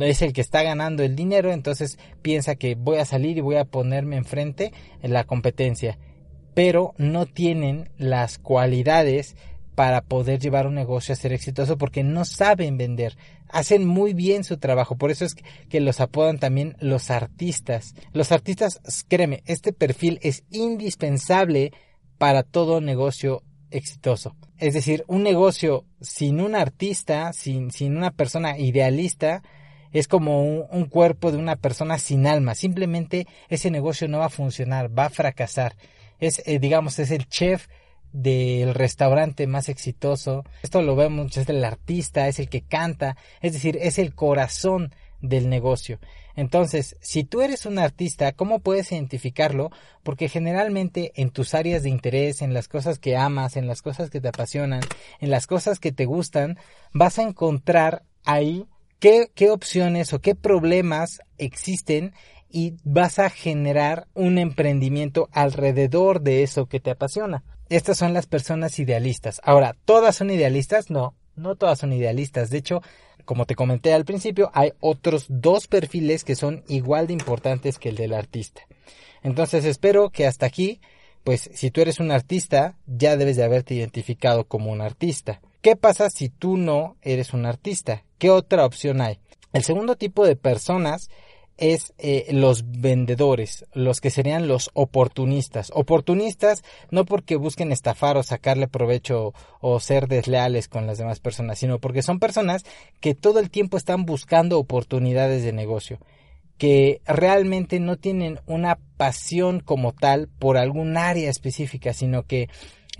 es 0.00 0.22
el 0.22 0.32
que 0.32 0.40
está 0.40 0.62
ganando 0.62 1.02
el 1.02 1.16
dinero, 1.16 1.52
entonces 1.52 1.98
piensa 2.22 2.56
que 2.56 2.74
voy 2.74 2.98
a 2.98 3.04
salir 3.04 3.38
y 3.38 3.42
voy 3.42 3.56
a 3.56 3.64
ponerme 3.64 4.16
enfrente 4.16 4.72
en 5.02 5.12
la 5.12 5.24
competencia 5.24 5.98
pero 6.54 6.94
no 6.98 7.26
tienen 7.26 7.90
las 7.96 8.38
cualidades 8.38 9.36
para 9.74 10.02
poder 10.02 10.40
llevar 10.40 10.66
un 10.66 10.74
negocio 10.74 11.12
a 11.12 11.16
ser 11.16 11.32
exitoso 11.32 11.78
porque 11.78 12.04
no 12.04 12.24
saben 12.24 12.76
vender. 12.76 13.16
Hacen 13.48 13.86
muy 13.86 14.12
bien 14.12 14.44
su 14.44 14.58
trabajo, 14.58 14.96
por 14.96 15.10
eso 15.10 15.24
es 15.24 15.34
que 15.68 15.80
los 15.80 16.00
apodan 16.00 16.38
también 16.38 16.76
los 16.80 17.10
artistas. 17.10 17.94
Los 18.12 18.30
artistas, 18.30 18.80
créeme, 19.08 19.42
este 19.46 19.72
perfil 19.72 20.18
es 20.22 20.44
indispensable 20.50 21.72
para 22.18 22.42
todo 22.42 22.80
negocio 22.80 23.42
exitoso. 23.70 24.36
Es 24.58 24.74
decir, 24.74 25.04
un 25.06 25.22
negocio 25.22 25.84
sin 26.00 26.40
un 26.40 26.54
artista, 26.54 27.32
sin, 27.32 27.70
sin 27.70 27.96
una 27.96 28.10
persona 28.10 28.58
idealista, 28.58 29.42
es 29.92 30.06
como 30.06 30.44
un, 30.44 30.84
cuerpo 30.86 31.32
de 31.32 31.38
una 31.38 31.56
persona 31.56 31.98
sin 31.98 32.26
alma. 32.26 32.54
Simplemente 32.54 33.26
ese 33.48 33.70
negocio 33.70 34.06
no 34.06 34.18
va 34.18 34.26
a 34.26 34.30
funcionar, 34.30 34.96
va 34.96 35.06
a 35.06 35.10
fracasar 35.10 35.74
es, 36.20 36.42
eh, 36.46 36.58
digamos, 36.58 36.98
es 36.98 37.10
el 37.10 37.26
chef 37.28 37.66
del 38.12 38.74
restaurante 38.74 39.46
más 39.46 39.68
exitoso. 39.68 40.44
Esto 40.62 40.82
lo 40.82 40.94
vemos, 40.94 41.36
es 41.36 41.48
el 41.48 41.64
artista, 41.64 42.28
es 42.28 42.38
el 42.38 42.48
que 42.48 42.62
canta, 42.62 43.16
es 43.40 43.52
decir, 43.54 43.78
es 43.80 43.98
el 43.98 44.14
corazón 44.14 44.94
del 45.20 45.48
negocio. 45.48 45.98
Entonces, 46.36 46.96
si 47.00 47.24
tú 47.24 47.42
eres 47.42 47.66
un 47.66 47.78
artista, 47.78 48.32
¿cómo 48.32 48.60
puedes 48.60 48.92
identificarlo? 48.92 49.70
Porque 50.02 50.28
generalmente 50.28 51.12
en 51.16 51.30
tus 51.30 51.54
áreas 51.54 51.82
de 51.82 51.90
interés, 51.90 52.42
en 52.42 52.54
las 52.54 52.68
cosas 52.68 52.98
que 52.98 53.16
amas, 53.16 53.56
en 53.56 53.66
las 53.66 53.82
cosas 53.82 54.10
que 54.10 54.20
te 54.20 54.28
apasionan, 54.28 54.80
en 55.20 55.30
las 55.30 55.46
cosas 55.46 55.78
que 55.78 55.92
te 55.92 56.06
gustan, 56.06 56.58
vas 56.92 57.18
a 57.18 57.22
encontrar 57.22 58.04
ahí 58.24 58.66
qué, 58.98 59.30
qué 59.34 59.50
opciones 59.50 60.12
o 60.12 60.20
qué 60.20 60.34
problemas 60.34 61.20
existen 61.38 62.12
y 62.48 62.74
vas 62.84 63.18
a 63.18 63.30
generar 63.30 64.08
un 64.14 64.38
emprendimiento 64.38 65.28
alrededor 65.32 66.20
de 66.20 66.42
eso 66.42 66.66
que 66.66 66.80
te 66.80 66.90
apasiona. 66.90 67.44
Estas 67.68 67.98
son 67.98 68.12
las 68.12 68.26
personas 68.26 68.78
idealistas. 68.78 69.40
Ahora, 69.44 69.76
¿todas 69.84 70.16
son 70.16 70.30
idealistas? 70.30 70.90
No, 70.90 71.14
no 71.36 71.54
todas 71.54 71.78
son 71.78 71.92
idealistas. 71.92 72.50
De 72.50 72.58
hecho, 72.58 72.82
como 73.24 73.46
te 73.46 73.54
comenté 73.54 73.92
al 73.92 74.04
principio, 74.04 74.50
hay 74.54 74.72
otros 74.80 75.26
dos 75.28 75.66
perfiles 75.66 76.24
que 76.24 76.36
son 76.36 76.64
igual 76.68 77.06
de 77.06 77.12
importantes 77.12 77.78
que 77.78 77.90
el 77.90 77.96
del 77.96 78.14
artista. 78.14 78.62
Entonces 79.22 79.64
espero 79.64 80.10
que 80.10 80.26
hasta 80.26 80.46
aquí, 80.46 80.80
pues 81.24 81.50
si 81.52 81.70
tú 81.70 81.80
eres 81.80 82.00
un 82.00 82.10
artista, 82.10 82.76
ya 82.86 83.16
debes 83.16 83.36
de 83.36 83.44
haberte 83.44 83.74
identificado 83.74 84.44
como 84.44 84.70
un 84.70 84.80
artista. 84.80 85.40
¿Qué 85.60 85.76
pasa 85.76 86.08
si 86.08 86.30
tú 86.30 86.56
no 86.56 86.96
eres 87.02 87.34
un 87.34 87.44
artista? 87.44 88.04
¿Qué 88.18 88.30
otra 88.30 88.64
opción 88.64 89.00
hay? 89.00 89.18
El 89.52 89.62
segundo 89.64 89.96
tipo 89.96 90.24
de 90.24 90.36
personas 90.36 91.10
es 91.60 91.92
eh, 91.98 92.26
los 92.32 92.64
vendedores, 92.80 93.66
los 93.74 94.00
que 94.00 94.10
serían 94.10 94.48
los 94.48 94.70
oportunistas. 94.72 95.70
Oportunistas 95.74 96.64
no 96.90 97.04
porque 97.04 97.36
busquen 97.36 97.70
estafar 97.70 98.16
o 98.16 98.22
sacarle 98.22 98.66
provecho 98.66 99.34
o 99.60 99.78
ser 99.78 100.08
desleales 100.08 100.68
con 100.68 100.86
las 100.86 100.98
demás 100.98 101.20
personas, 101.20 101.58
sino 101.58 101.78
porque 101.78 102.02
son 102.02 102.18
personas 102.18 102.64
que 103.00 103.14
todo 103.14 103.38
el 103.38 103.50
tiempo 103.50 103.76
están 103.76 104.06
buscando 104.06 104.58
oportunidades 104.58 105.44
de 105.44 105.52
negocio, 105.52 105.98
que 106.56 107.02
realmente 107.04 107.78
no 107.78 107.98
tienen 107.98 108.40
una 108.46 108.78
pasión 108.96 109.60
como 109.60 109.92
tal 109.92 110.28
por 110.38 110.56
algún 110.56 110.96
área 110.96 111.28
específica, 111.28 111.92
sino 111.92 112.22
que 112.22 112.48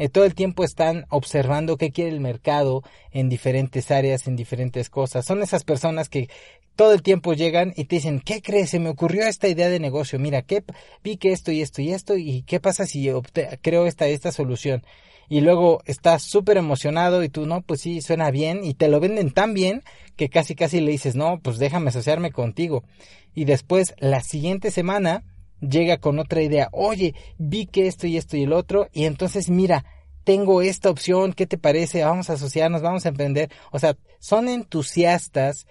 eh, 0.01 0.09
todo 0.09 0.25
el 0.25 0.35
tiempo 0.35 0.65
están 0.65 1.05
observando 1.11 1.77
qué 1.77 1.91
quiere 1.91 2.11
el 2.11 2.21
mercado 2.21 2.83
en 3.11 3.29
diferentes 3.29 3.91
áreas, 3.91 4.27
en 4.27 4.37
diferentes 4.37 4.89
cosas. 4.89 5.27
Son 5.27 5.43
esas 5.43 5.65
personas 5.65 6.09
que 6.09 6.31
todo 6.77 6.93
el 6.93 7.03
tiempo 7.03 7.35
llegan 7.35 7.73
y 7.77 7.85
te 7.85 7.97
dicen, 7.97 8.21
¿qué 8.21 8.41
crees? 8.43 8.71
Se 8.71 8.79
me 8.79 8.89
ocurrió 8.89 9.27
esta 9.27 9.49
idea 9.49 9.69
de 9.69 9.81
negocio. 9.81 10.19
Mira, 10.19 10.43
¿qué? 10.43 10.65
vi 11.05 11.17
que 11.17 11.33
esto 11.33 11.53
y 11.53 11.61
esto 11.61 11.83
y 11.83 11.93
esto 11.93 12.17
y 12.17 12.43
qué 12.43 12.61
pasa 12.61 12.87
si 12.87 13.11
creo 13.63 13.87
esta, 13.87 14.07
esta 14.07 14.33
solución. 14.33 14.83
Y 15.29 15.43
luego 15.43 15.83
estás 15.85 16.23
súper 16.23 16.57
emocionado 16.57 17.23
y 17.23 17.29
tú, 17.29 17.47
no, 17.47 17.63
pues 17.63 17.83
sí, 17.83 18.01
suena 18.01 18.31
bien 18.31 18.65
y 18.65 18.75
te 18.75 18.89
lo 18.89 18.99
venden 18.99 19.31
tan 19.31 19.55
bien 19.55 19.83
que 20.17 20.29
casi 20.29 20.57
casi 20.57 20.81
le 20.81 20.91
dices, 20.91 21.15
no, 21.15 21.39
pues 21.41 21.59
déjame 21.59 21.91
asociarme 21.91 22.33
contigo. 22.33 22.83
Y 23.35 23.45
después, 23.45 23.95
la 23.99 24.23
siguiente 24.23 24.73
semana, 24.73 25.23
llega 25.61 25.99
con 25.99 26.19
otra 26.19 26.43
idea, 26.43 26.69
oye, 26.73 27.15
vi 27.39 27.67
que 27.67 27.87
esto 27.87 28.07
y 28.07 28.17
esto 28.17 28.37
y 28.37 28.43
el 28.43 28.53
otro, 28.53 28.89
y 28.93 29.05
entonces 29.05 29.51
mira, 29.51 29.85
tengo 30.25 30.63
esta 30.63 30.91
opción, 30.91 31.33
¿qué 31.33 31.47
te 31.47 31.59
parece? 31.59 32.05
Vamos 32.05 32.31
a 32.31 32.35
asociarnos, 32.35 32.83
vamos 32.83 33.07
a 33.07 33.11
emprender. 33.11 33.51
O 33.71 33.79
sea, 33.79 33.97
son 34.19 34.49
entusiastas 34.49 35.67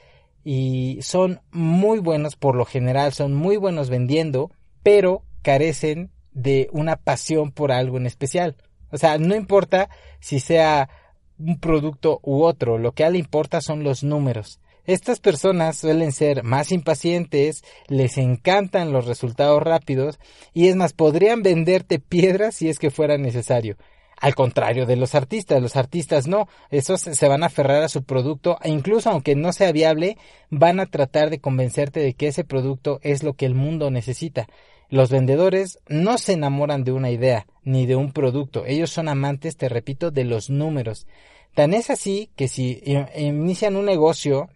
y 0.52 0.98
son 1.04 1.42
muy 1.52 2.00
buenos 2.00 2.36
por 2.36 2.56
lo 2.56 2.66
general, 2.66 3.14
son 3.14 3.36
muy 3.36 3.56
buenos 3.58 3.92
vendiendo, 3.92 4.50
pero 4.82 5.22
carecen 5.44 6.10
de 6.32 6.70
una 6.72 6.96
pasión 6.96 7.52
por 7.52 7.72
algo 7.72 7.98
en 7.98 8.08
especial. 8.08 8.56
O 8.90 8.98
sea, 8.98 9.20
no 9.20 9.36
importa 9.36 9.92
si 10.20 10.40
sea 10.40 10.90
un 11.38 11.60
producto 11.60 12.20
u 12.24 12.42
otro, 12.42 12.80
lo 12.80 12.94
que 12.94 13.04
a 13.06 13.12
le 13.12 13.20
importa 13.20 13.62
son 13.62 13.84
los 13.84 14.04
números. 14.04 14.60
Estas 14.86 15.20
personas 15.20 15.78
suelen 15.78 16.12
ser 16.12 16.42
más 16.42 16.72
impacientes, 16.72 17.64
les 17.88 18.18
encantan 18.18 18.92
los 18.92 19.06
resultados 19.06 19.62
rápidos 19.62 20.18
y 20.56 20.70
es 20.70 20.76
más, 20.76 20.94
podrían 20.94 21.44
venderte 21.44 22.00
piedras 22.00 22.56
si 22.56 22.70
es 22.70 22.80
que 22.80 22.90
fuera 22.90 23.20
necesario. 23.20 23.78
Al 24.20 24.36
contrario 24.36 24.86
de 24.86 24.98
los 24.98 25.16
artistas, 25.16 25.62
los 25.62 25.78
artistas 25.78 26.28
no, 26.28 26.48
esos 26.72 27.00
se 27.02 27.28
van 27.28 27.44
a 27.44 27.48
aferrar 27.48 27.84
a 27.84 27.90
su 27.90 28.04
producto 28.04 28.58
e 28.62 28.70
incluso 28.70 29.10
aunque 29.10 29.36
no 29.36 29.54
sea 29.54 29.72
viable, 29.72 30.18
van 30.50 30.80
a 30.80 30.88
tratar 30.88 31.30
de 31.30 31.40
convencerte 31.40 32.02
de 32.02 32.14
que 32.14 32.28
ese 32.28 32.44
producto 32.44 33.00
es 33.02 33.24
lo 33.24 33.34
que 33.34 33.46
el 33.46 33.56
mundo 33.56 33.92
necesita. 33.92 34.48
Los 34.90 35.10
vendedores 35.10 35.80
no 35.88 36.18
se 36.18 36.34
enamoran 36.34 36.84
de 36.84 36.92
una 36.92 37.12
idea 37.12 37.46
ni 37.64 37.86
de 37.86 37.96
un 37.96 38.12
producto, 38.12 38.66
ellos 38.66 38.90
son 38.90 39.08
amantes, 39.08 39.56
te 39.56 39.70
repito, 39.70 40.12
de 40.12 40.26
los 40.26 40.50
números. 40.50 41.08
Tan 41.54 41.74
es 41.74 41.90
así 41.90 42.30
que 42.36 42.48
si 42.48 42.82
inician 43.16 43.76
un 43.76 43.86
negocio 43.86 44.50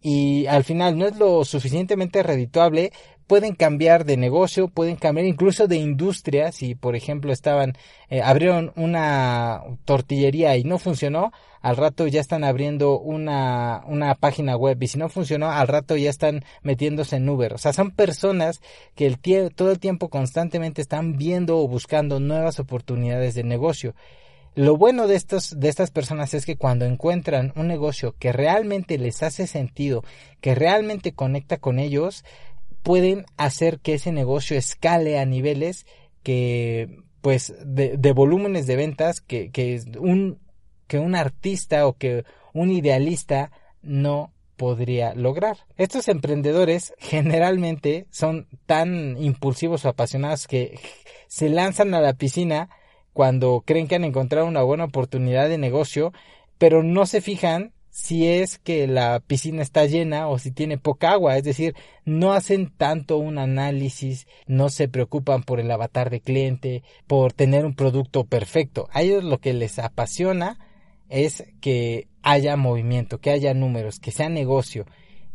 y 0.00 0.46
al 0.46 0.64
final 0.64 0.98
no 0.98 1.06
es 1.06 1.16
lo 1.16 1.44
suficientemente 1.44 2.22
redituable, 2.22 2.92
pueden 3.26 3.54
cambiar 3.54 4.04
de 4.04 4.16
negocio, 4.16 4.68
pueden 4.68 4.96
cambiar 4.96 5.26
incluso 5.26 5.66
de 5.66 5.76
industria. 5.76 6.52
Si, 6.52 6.74
por 6.74 6.96
ejemplo, 6.96 7.32
estaban, 7.32 7.74
eh, 8.10 8.22
abrieron 8.22 8.72
una 8.76 9.62
tortillería 9.84 10.56
y 10.56 10.64
no 10.64 10.78
funcionó, 10.78 11.32
al 11.60 11.76
rato 11.76 12.06
ya 12.06 12.20
están 12.20 12.44
abriendo 12.44 12.98
una, 12.98 13.82
una 13.86 14.14
página 14.14 14.56
web 14.56 14.82
y 14.82 14.88
si 14.88 14.98
no 14.98 15.08
funcionó, 15.08 15.50
al 15.50 15.66
rato 15.66 15.96
ya 15.96 16.10
están 16.10 16.44
metiéndose 16.62 17.16
en 17.16 17.28
Uber. 17.28 17.54
O 17.54 17.58
sea, 17.58 17.72
son 17.72 17.90
personas 17.90 18.60
que 18.94 19.06
el 19.06 19.18
todo 19.54 19.70
el 19.70 19.78
tiempo 19.78 20.10
constantemente 20.10 20.82
están 20.82 21.16
viendo 21.16 21.58
o 21.58 21.66
buscando 21.66 22.20
nuevas 22.20 22.60
oportunidades 22.60 23.34
de 23.34 23.44
negocio. 23.44 23.94
Lo 24.56 24.76
bueno 24.76 25.08
de, 25.08 25.16
estos, 25.16 25.58
de 25.58 25.68
estas 25.68 25.90
personas 25.90 26.32
es 26.32 26.46
que 26.46 26.56
cuando 26.56 26.84
encuentran 26.84 27.52
un 27.56 27.66
negocio 27.66 28.14
que 28.20 28.30
realmente 28.30 28.98
les 28.98 29.24
hace 29.24 29.48
sentido, 29.48 30.04
que 30.40 30.54
realmente 30.54 31.12
conecta 31.12 31.56
con 31.56 31.80
ellos, 31.80 32.24
pueden 32.84 33.24
hacer 33.36 33.80
que 33.80 33.94
ese 33.94 34.12
negocio 34.12 34.56
escale 34.56 35.18
a 35.18 35.24
niveles 35.24 35.86
que, 36.22 37.00
pues, 37.22 37.54
de, 37.64 37.96
de 37.96 38.12
volúmenes 38.12 38.68
de 38.68 38.76
ventas 38.76 39.20
que, 39.20 39.50
que, 39.50 39.82
un, 39.98 40.38
que 40.86 41.00
un 41.00 41.16
artista 41.16 41.88
o 41.88 41.96
que 41.96 42.24
un 42.52 42.70
idealista 42.70 43.50
no 43.82 44.32
podría 44.56 45.14
lograr. 45.14 45.56
Estos 45.76 46.08
emprendedores 46.08 46.94
generalmente 46.98 48.06
son 48.10 48.46
tan 48.66 49.16
impulsivos 49.20 49.84
o 49.84 49.88
apasionados 49.88 50.46
que 50.46 50.78
se 51.26 51.48
lanzan 51.48 51.94
a 51.94 52.00
la 52.00 52.12
piscina 52.12 52.68
cuando 53.12 53.62
creen 53.66 53.88
que 53.88 53.94
han 53.94 54.04
encontrado 54.04 54.46
una 54.46 54.62
buena 54.62 54.84
oportunidad 54.84 55.48
de 55.48 55.58
negocio, 55.58 56.12
pero 56.58 56.82
no 56.82 57.06
se 57.06 57.20
fijan 57.20 57.72
si 57.94 58.26
es 58.26 58.58
que 58.58 58.88
la 58.88 59.20
piscina 59.20 59.62
está 59.62 59.86
llena 59.86 60.26
o 60.26 60.40
si 60.40 60.50
tiene 60.50 60.78
poca 60.78 61.12
agua, 61.12 61.36
es 61.36 61.44
decir, 61.44 61.76
no 62.04 62.32
hacen 62.32 62.72
tanto 62.76 63.18
un 63.18 63.38
análisis, 63.38 64.26
no 64.48 64.68
se 64.68 64.88
preocupan 64.88 65.44
por 65.44 65.60
el 65.60 65.70
avatar 65.70 66.10
de 66.10 66.20
cliente, 66.20 66.82
por 67.06 67.32
tener 67.32 67.64
un 67.64 67.76
producto 67.76 68.24
perfecto. 68.24 68.88
A 68.90 69.02
ellos 69.02 69.22
lo 69.22 69.38
que 69.38 69.52
les 69.52 69.78
apasiona 69.78 70.58
es 71.08 71.44
que 71.60 72.08
haya 72.22 72.56
movimiento, 72.56 73.20
que 73.20 73.30
haya 73.30 73.54
números, 73.54 74.00
que 74.00 74.10
sea 74.10 74.28
negocio. 74.28 74.86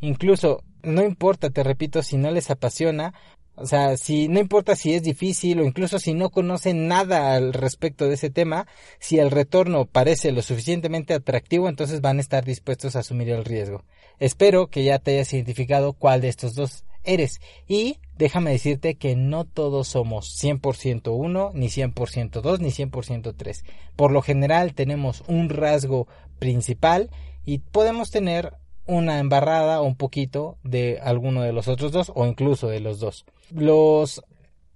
Incluso 0.01 0.61
no 0.83 1.01
importa, 1.05 1.51
te 1.51 1.63
repito, 1.63 2.03
si 2.03 2.17
no 2.17 2.29
les 2.29 2.51
apasiona, 2.51 3.13
o 3.61 3.65
sea, 3.65 3.97
si 3.97 4.27
no 4.27 4.39
importa 4.39 4.75
si 4.75 4.93
es 4.93 5.03
difícil 5.03 5.59
o 5.59 5.65
incluso 5.65 5.99
si 5.99 6.13
no 6.13 6.29
conocen 6.29 6.87
nada 6.87 7.33
al 7.35 7.53
respecto 7.53 8.07
de 8.07 8.15
ese 8.15 8.29
tema, 8.29 8.67
si 8.99 9.19
el 9.19 9.31
retorno 9.31 9.85
parece 9.85 10.31
lo 10.31 10.41
suficientemente 10.41 11.13
atractivo, 11.13 11.67
entonces 11.69 12.01
van 12.01 12.17
a 12.17 12.21
estar 12.21 12.45
dispuestos 12.45 12.95
a 12.95 12.99
asumir 12.99 13.29
el 13.29 13.45
riesgo. 13.45 13.83
Espero 14.19 14.67
que 14.67 14.83
ya 14.83 14.99
te 14.99 15.11
hayas 15.11 15.33
identificado 15.33 15.93
cuál 15.93 16.21
de 16.21 16.29
estos 16.29 16.55
dos 16.55 16.83
eres. 17.03 17.39
Y 17.67 17.97
déjame 18.17 18.51
decirte 18.51 18.95
que 18.95 19.15
no 19.15 19.45
todos 19.45 19.87
somos 19.87 20.41
100% 20.41 21.15
uno, 21.15 21.51
ni 21.53 21.67
100% 21.67 22.41
dos, 22.41 22.59
ni 22.59 22.69
100% 22.69 23.33
tres. 23.35 23.63
Por 23.95 24.11
lo 24.11 24.21
general 24.21 24.73
tenemos 24.73 25.23
un 25.27 25.49
rasgo 25.49 26.07
principal 26.37 27.09
y 27.45 27.59
podemos 27.59 28.11
tener 28.11 28.53
una 28.89 29.19
embarrada 29.19 29.81
o 29.81 29.85
un 29.85 29.95
poquito 29.95 30.57
de 30.63 30.99
alguno 31.01 31.43
de 31.43 31.53
los 31.53 31.67
otros 31.67 31.91
dos 31.91 32.11
o 32.15 32.25
incluso 32.25 32.67
de 32.67 32.79
los 32.79 32.99
dos. 32.99 33.25
Los 33.51 34.23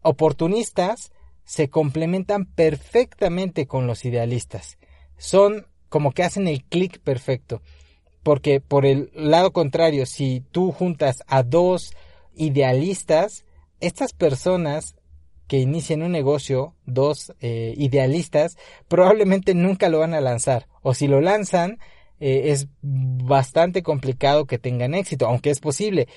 oportunistas 0.02 1.12
se 1.44 1.70
complementan 1.70 2.46
perfectamente 2.46 3.66
con 3.66 3.88
los 3.88 4.06
idealistas. 4.06 4.78
Son 5.18 5.66
como 5.90 6.12
que 6.12 6.24
hacen 6.24 6.48
el 6.48 6.64
clic 6.64 7.00
perfecto. 7.00 7.62
Porque 8.22 8.62
por 8.62 8.86
el 8.86 9.12
lado 9.14 9.52
contrario, 9.52 10.06
si 10.06 10.42
tú 10.52 10.72
juntas 10.72 11.24
a 11.28 11.44
dos 11.44 11.94
idealistas, 12.36 13.46
estas 13.80 14.14
personas 14.14 14.96
que 15.48 15.60
inician 15.60 16.04
un 16.04 16.12
negocio, 16.12 16.74
dos 16.86 17.34
eh, 17.42 17.74
idealistas, 17.78 18.58
probablemente 18.88 19.54
nunca 19.54 19.90
lo 19.90 20.00
van 20.00 20.14
a 20.14 20.22
lanzar. 20.22 20.68
O 20.82 20.94
si 20.94 21.08
lo 21.08 21.20
lanzan, 21.20 21.80
eh, 22.20 22.52
es 22.52 22.68
bastante 22.82 23.84
complicado 23.84 24.46
que 24.46 24.60
tengan 24.60 24.94
éxito, 24.94 25.28
aunque 25.28 25.50
es 25.50 25.60
posible. 25.60 26.08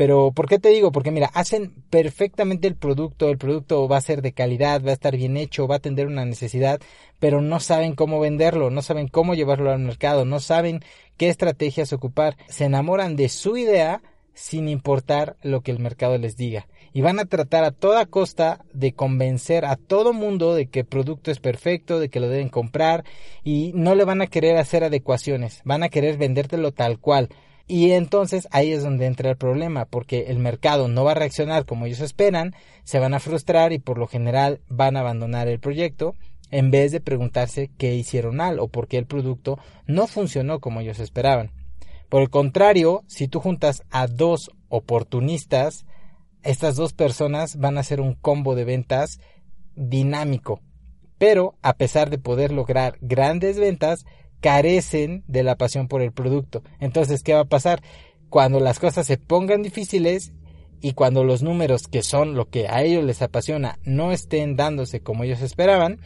Pero, 0.00 0.32
¿por 0.32 0.48
qué 0.48 0.58
te 0.58 0.70
digo? 0.70 0.92
Porque 0.92 1.10
mira, 1.10 1.30
hacen 1.34 1.74
perfectamente 1.90 2.66
el 2.66 2.74
producto, 2.74 3.28
el 3.28 3.36
producto 3.36 3.86
va 3.86 3.98
a 3.98 4.00
ser 4.00 4.22
de 4.22 4.32
calidad, 4.32 4.82
va 4.82 4.90
a 4.90 4.94
estar 4.94 5.14
bien 5.14 5.36
hecho, 5.36 5.68
va 5.68 5.74
a 5.74 5.78
atender 5.78 6.06
una 6.06 6.24
necesidad, 6.24 6.80
pero 7.18 7.42
no 7.42 7.60
saben 7.60 7.94
cómo 7.94 8.18
venderlo, 8.18 8.70
no 8.70 8.80
saben 8.80 9.08
cómo 9.08 9.34
llevarlo 9.34 9.70
al 9.70 9.80
mercado, 9.80 10.24
no 10.24 10.40
saben 10.40 10.80
qué 11.18 11.28
estrategias 11.28 11.92
ocupar, 11.92 12.38
se 12.48 12.64
enamoran 12.64 13.14
de 13.14 13.28
su 13.28 13.58
idea 13.58 14.00
sin 14.32 14.70
importar 14.70 15.36
lo 15.42 15.60
que 15.60 15.70
el 15.70 15.80
mercado 15.80 16.16
les 16.16 16.34
diga. 16.34 16.66
Y 16.92 17.02
van 17.02 17.20
a 17.20 17.24
tratar 17.24 17.64
a 17.64 17.70
toda 17.70 18.06
costa 18.06 18.64
de 18.72 18.92
convencer 18.92 19.64
a 19.64 19.76
todo 19.76 20.12
mundo 20.12 20.54
de 20.54 20.66
que 20.66 20.80
el 20.80 20.86
producto 20.86 21.30
es 21.30 21.38
perfecto, 21.38 22.00
de 22.00 22.08
que 22.08 22.20
lo 22.20 22.28
deben 22.28 22.48
comprar 22.48 23.04
y 23.44 23.72
no 23.74 23.94
le 23.94 24.04
van 24.04 24.22
a 24.22 24.26
querer 24.26 24.56
hacer 24.56 24.82
adecuaciones, 24.82 25.60
van 25.64 25.82
a 25.82 25.88
querer 25.88 26.16
vendértelo 26.18 26.72
tal 26.72 26.98
cual. 26.98 27.28
Y 27.68 27.92
entonces 27.92 28.48
ahí 28.50 28.72
es 28.72 28.82
donde 28.82 29.06
entra 29.06 29.30
el 29.30 29.36
problema, 29.36 29.84
porque 29.84 30.24
el 30.26 30.40
mercado 30.40 30.88
no 30.88 31.04
va 31.04 31.12
a 31.12 31.14
reaccionar 31.14 31.66
como 31.66 31.86
ellos 31.86 32.00
esperan, 32.00 32.52
se 32.82 32.98
van 32.98 33.14
a 33.14 33.20
frustrar 33.20 33.72
y 33.72 33.78
por 33.78 33.96
lo 33.96 34.08
general 34.08 34.60
van 34.68 34.96
a 34.96 35.00
abandonar 35.00 35.46
el 35.46 35.60
proyecto 35.60 36.16
en 36.50 36.72
vez 36.72 36.90
de 36.90 37.00
preguntarse 37.00 37.70
qué 37.78 37.94
hicieron 37.94 38.34
mal 38.34 38.58
o 38.58 38.66
por 38.66 38.88
qué 38.88 38.98
el 38.98 39.06
producto 39.06 39.58
no 39.86 40.08
funcionó 40.08 40.58
como 40.58 40.80
ellos 40.80 40.98
esperaban. 40.98 41.52
Por 42.08 42.22
el 42.22 42.30
contrario, 42.30 43.04
si 43.06 43.28
tú 43.28 43.38
juntas 43.38 43.84
a 43.90 44.08
dos 44.08 44.50
oportunistas, 44.68 45.86
estas 46.42 46.76
dos 46.76 46.92
personas 46.92 47.56
van 47.56 47.76
a 47.76 47.80
hacer 47.80 48.00
un 48.00 48.14
combo 48.14 48.54
de 48.54 48.64
ventas 48.64 49.20
dinámico. 49.74 50.60
Pero 51.18 51.54
a 51.62 51.74
pesar 51.74 52.10
de 52.10 52.18
poder 52.18 52.52
lograr 52.52 52.96
grandes 53.00 53.58
ventas, 53.58 54.06
carecen 54.40 55.22
de 55.26 55.42
la 55.42 55.56
pasión 55.56 55.86
por 55.88 56.02
el 56.02 56.12
producto. 56.12 56.62
Entonces, 56.80 57.22
¿qué 57.22 57.34
va 57.34 57.40
a 57.40 57.48
pasar? 57.48 57.82
Cuando 58.28 58.60
las 58.60 58.78
cosas 58.78 59.06
se 59.06 59.18
pongan 59.18 59.62
difíciles 59.62 60.32
y 60.80 60.92
cuando 60.94 61.24
los 61.24 61.42
números 61.42 61.88
que 61.88 62.02
son 62.02 62.34
lo 62.34 62.48
que 62.48 62.68
a 62.68 62.82
ellos 62.82 63.04
les 63.04 63.20
apasiona 63.22 63.78
no 63.84 64.12
estén 64.12 64.56
dándose 64.56 65.00
como 65.00 65.24
ellos 65.24 65.42
esperaban, 65.42 66.00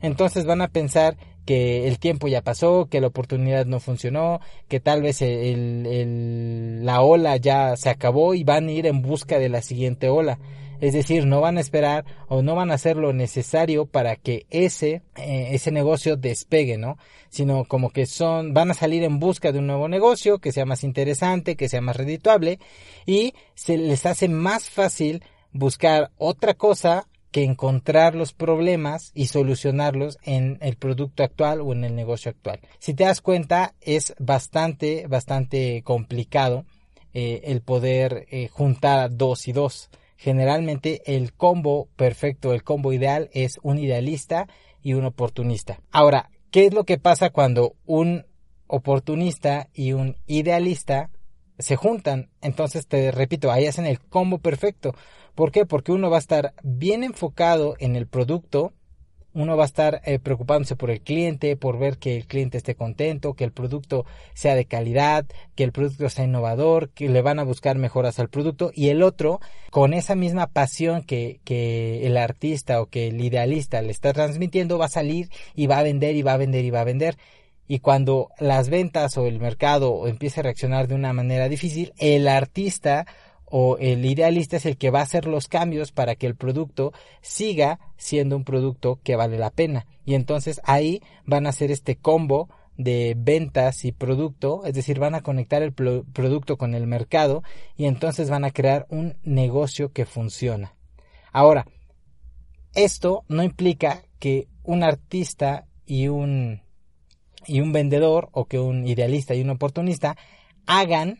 entonces 0.00 0.46
van 0.46 0.62
a 0.62 0.68
pensar 0.68 1.16
que 1.44 1.86
el 1.86 1.98
tiempo 1.98 2.28
ya 2.28 2.42
pasó, 2.42 2.86
que 2.90 3.00
la 3.00 3.08
oportunidad 3.08 3.66
no 3.66 3.80
funcionó, 3.80 4.40
que 4.68 4.80
tal 4.80 5.02
vez 5.02 5.22
el, 5.22 6.84
la 6.84 7.02
ola 7.02 7.36
ya 7.36 7.76
se 7.76 7.90
acabó 7.90 8.34
y 8.34 8.44
van 8.44 8.68
a 8.68 8.72
ir 8.72 8.86
en 8.86 9.02
busca 9.02 9.38
de 9.38 9.48
la 9.48 9.62
siguiente 9.62 10.08
ola. 10.08 10.38
Es 10.80 10.92
decir, 10.92 11.24
no 11.24 11.40
van 11.40 11.56
a 11.56 11.60
esperar 11.60 12.04
o 12.28 12.42
no 12.42 12.54
van 12.54 12.70
a 12.70 12.74
hacer 12.74 12.96
lo 12.96 13.12
necesario 13.12 13.86
para 13.86 14.16
que 14.16 14.46
ese, 14.50 15.02
eh, 15.16 15.48
ese 15.52 15.70
negocio 15.70 16.16
despegue, 16.16 16.76
¿no? 16.76 16.98
Sino 17.30 17.64
como 17.64 17.90
que 17.90 18.06
son, 18.06 18.52
van 18.52 18.70
a 18.70 18.74
salir 18.74 19.04
en 19.04 19.18
busca 19.18 19.52
de 19.52 19.60
un 19.60 19.66
nuevo 19.66 19.88
negocio 19.88 20.38
que 20.38 20.52
sea 20.52 20.66
más 20.66 20.84
interesante, 20.84 21.56
que 21.56 21.68
sea 21.68 21.80
más 21.80 21.96
redituable 21.96 22.58
y 23.06 23.34
se 23.54 23.78
les 23.78 24.04
hace 24.04 24.28
más 24.28 24.68
fácil 24.68 25.22
buscar 25.52 26.10
otra 26.18 26.54
cosa 26.54 27.06
que 27.34 27.42
encontrar 27.42 28.14
los 28.14 28.32
problemas 28.32 29.10
y 29.12 29.26
solucionarlos 29.26 30.18
en 30.22 30.56
el 30.60 30.76
producto 30.76 31.24
actual 31.24 31.62
o 31.62 31.72
en 31.72 31.82
el 31.82 31.96
negocio 31.96 32.30
actual. 32.30 32.60
Si 32.78 32.94
te 32.94 33.02
das 33.02 33.20
cuenta, 33.20 33.74
es 33.80 34.14
bastante, 34.20 35.08
bastante 35.08 35.82
complicado 35.82 36.64
eh, 37.12 37.40
el 37.46 37.60
poder 37.60 38.28
eh, 38.30 38.46
juntar 38.46 39.16
dos 39.16 39.48
y 39.48 39.52
dos. 39.52 39.90
Generalmente 40.16 41.02
el 41.06 41.32
combo 41.32 41.88
perfecto, 41.96 42.52
el 42.52 42.62
combo 42.62 42.92
ideal 42.92 43.28
es 43.32 43.58
un 43.64 43.80
idealista 43.80 44.46
y 44.80 44.94
un 44.94 45.04
oportunista. 45.04 45.80
Ahora, 45.90 46.30
¿qué 46.52 46.66
es 46.66 46.72
lo 46.72 46.84
que 46.84 46.98
pasa 46.98 47.30
cuando 47.30 47.74
un 47.84 48.26
oportunista 48.68 49.70
y 49.74 49.92
un 49.92 50.18
idealista 50.28 51.10
se 51.58 51.74
juntan? 51.74 52.30
Entonces 52.42 52.86
te 52.86 53.10
repito, 53.10 53.50
ahí 53.50 53.66
hacen 53.66 53.86
el 53.86 53.98
combo 53.98 54.38
perfecto. 54.38 54.94
¿Por 55.34 55.50
qué? 55.50 55.66
Porque 55.66 55.92
uno 55.92 56.10
va 56.10 56.16
a 56.16 56.20
estar 56.20 56.54
bien 56.62 57.04
enfocado 57.04 57.74
en 57.78 57.96
el 57.96 58.06
producto 58.06 58.72
uno 59.34 59.56
va 59.56 59.64
a 59.64 59.66
estar 59.66 60.00
eh, 60.04 60.20
preocupándose 60.20 60.76
por 60.76 60.90
el 60.90 61.00
cliente, 61.00 61.56
por 61.56 61.78
ver 61.78 61.98
que 61.98 62.16
el 62.16 62.26
cliente 62.26 62.56
esté 62.56 62.76
contento, 62.76 63.34
que 63.34 63.44
el 63.44 63.52
producto 63.52 64.06
sea 64.32 64.54
de 64.54 64.64
calidad, 64.64 65.26
que 65.56 65.64
el 65.64 65.72
producto 65.72 66.08
sea 66.08 66.24
innovador, 66.24 66.90
que 66.90 67.08
le 67.08 67.20
van 67.20 67.40
a 67.40 67.44
buscar 67.44 67.76
mejoras 67.76 68.20
al 68.20 68.28
producto 68.28 68.70
y 68.72 68.88
el 68.88 69.02
otro, 69.02 69.40
con 69.70 69.92
esa 69.92 70.14
misma 70.14 70.46
pasión 70.46 71.02
que, 71.02 71.40
que 71.44 72.06
el 72.06 72.16
artista 72.16 72.80
o 72.80 72.86
que 72.86 73.08
el 73.08 73.20
idealista 73.20 73.82
le 73.82 73.90
está 73.90 74.12
transmitiendo, 74.12 74.78
va 74.78 74.86
a 74.86 74.88
salir 74.88 75.28
y 75.54 75.66
va 75.66 75.78
a 75.78 75.82
vender 75.82 76.14
y 76.14 76.22
va 76.22 76.34
a 76.34 76.38
vender 76.38 76.64
y 76.64 76.70
va 76.70 76.82
a 76.82 76.84
vender. 76.84 77.16
Y 77.66 77.80
cuando 77.80 78.28
las 78.38 78.68
ventas 78.68 79.16
o 79.16 79.26
el 79.26 79.40
mercado 79.40 80.06
empiece 80.06 80.40
a 80.40 80.42
reaccionar 80.44 80.86
de 80.86 80.94
una 80.94 81.12
manera 81.12 81.48
difícil, 81.48 81.92
el 81.98 82.28
artista 82.28 83.06
o 83.46 83.76
el 83.78 84.04
idealista 84.04 84.56
es 84.56 84.66
el 84.66 84.76
que 84.76 84.90
va 84.90 85.00
a 85.00 85.04
hacer 85.04 85.26
los 85.26 85.48
cambios 85.48 85.92
para 85.92 86.14
que 86.14 86.26
el 86.26 86.36
producto 86.36 86.92
siga 87.20 87.78
siendo 87.96 88.36
un 88.36 88.44
producto 88.44 89.00
que 89.02 89.16
vale 89.16 89.38
la 89.38 89.50
pena. 89.50 89.86
Y 90.04 90.14
entonces 90.14 90.60
ahí 90.64 91.02
van 91.24 91.46
a 91.46 91.50
hacer 91.50 91.70
este 91.70 91.96
combo 91.96 92.48
de 92.76 93.14
ventas 93.16 93.84
y 93.84 93.92
producto, 93.92 94.64
es 94.64 94.74
decir, 94.74 94.98
van 94.98 95.14
a 95.14 95.22
conectar 95.22 95.62
el 95.62 95.72
producto 95.72 96.56
con 96.56 96.74
el 96.74 96.86
mercado 96.86 97.42
y 97.76 97.84
entonces 97.84 98.30
van 98.30 98.44
a 98.44 98.50
crear 98.50 98.86
un 98.88 99.16
negocio 99.22 99.92
que 99.92 100.06
funciona. 100.06 100.74
Ahora, 101.32 101.66
esto 102.74 103.24
no 103.28 103.42
implica 103.42 104.02
que 104.18 104.48
un 104.64 104.82
artista 104.82 105.66
y 105.86 106.08
un 106.08 106.62
y 107.46 107.60
un 107.60 107.72
vendedor 107.72 108.30
o 108.32 108.46
que 108.46 108.58
un 108.58 108.86
idealista 108.86 109.34
y 109.34 109.42
un 109.42 109.50
oportunista 109.50 110.16
hagan 110.66 111.18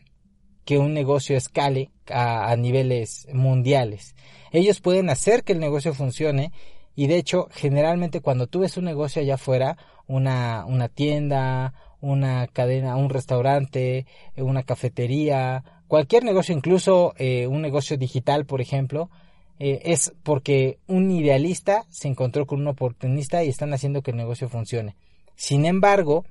que 0.64 0.78
un 0.78 0.94
negocio 0.94 1.36
escale 1.36 1.90
a, 2.08 2.54
niveles 2.56 3.26
mundiales. 3.32 4.14
Ellos 4.52 4.80
pueden 4.80 5.10
hacer 5.10 5.44
que 5.44 5.52
el 5.52 5.60
negocio 5.60 5.94
funcione 5.94 6.52
y 6.94 7.06
de 7.06 7.16
hecho 7.16 7.48
generalmente 7.50 8.20
cuando 8.20 8.46
tú 8.46 8.60
ves 8.60 8.76
un 8.76 8.84
negocio 8.84 9.20
allá 9.20 9.34
afuera, 9.34 9.76
una, 10.06 10.64
una 10.66 10.88
tienda, 10.88 11.74
una 12.00 12.46
cadena, 12.46 12.96
un 12.96 13.10
restaurante, 13.10 14.06
una 14.36 14.62
cafetería, 14.62 15.64
cualquier 15.88 16.24
negocio, 16.24 16.54
incluso 16.54 17.14
eh, 17.18 17.46
un 17.46 17.62
negocio 17.62 17.96
digital, 17.96 18.46
por 18.46 18.60
ejemplo, 18.60 19.10
eh, 19.58 19.80
es 19.84 20.12
porque 20.22 20.78
un 20.86 21.10
idealista 21.10 21.84
se 21.90 22.08
encontró 22.08 22.46
con 22.46 22.60
un 22.60 22.68
oportunista 22.68 23.44
y 23.44 23.48
están 23.48 23.72
haciendo 23.72 24.02
que 24.02 24.10
el 24.10 24.16
negocio 24.16 24.48
funcione. 24.48 24.96
Sin 25.36 25.64
embargo, 25.64 26.24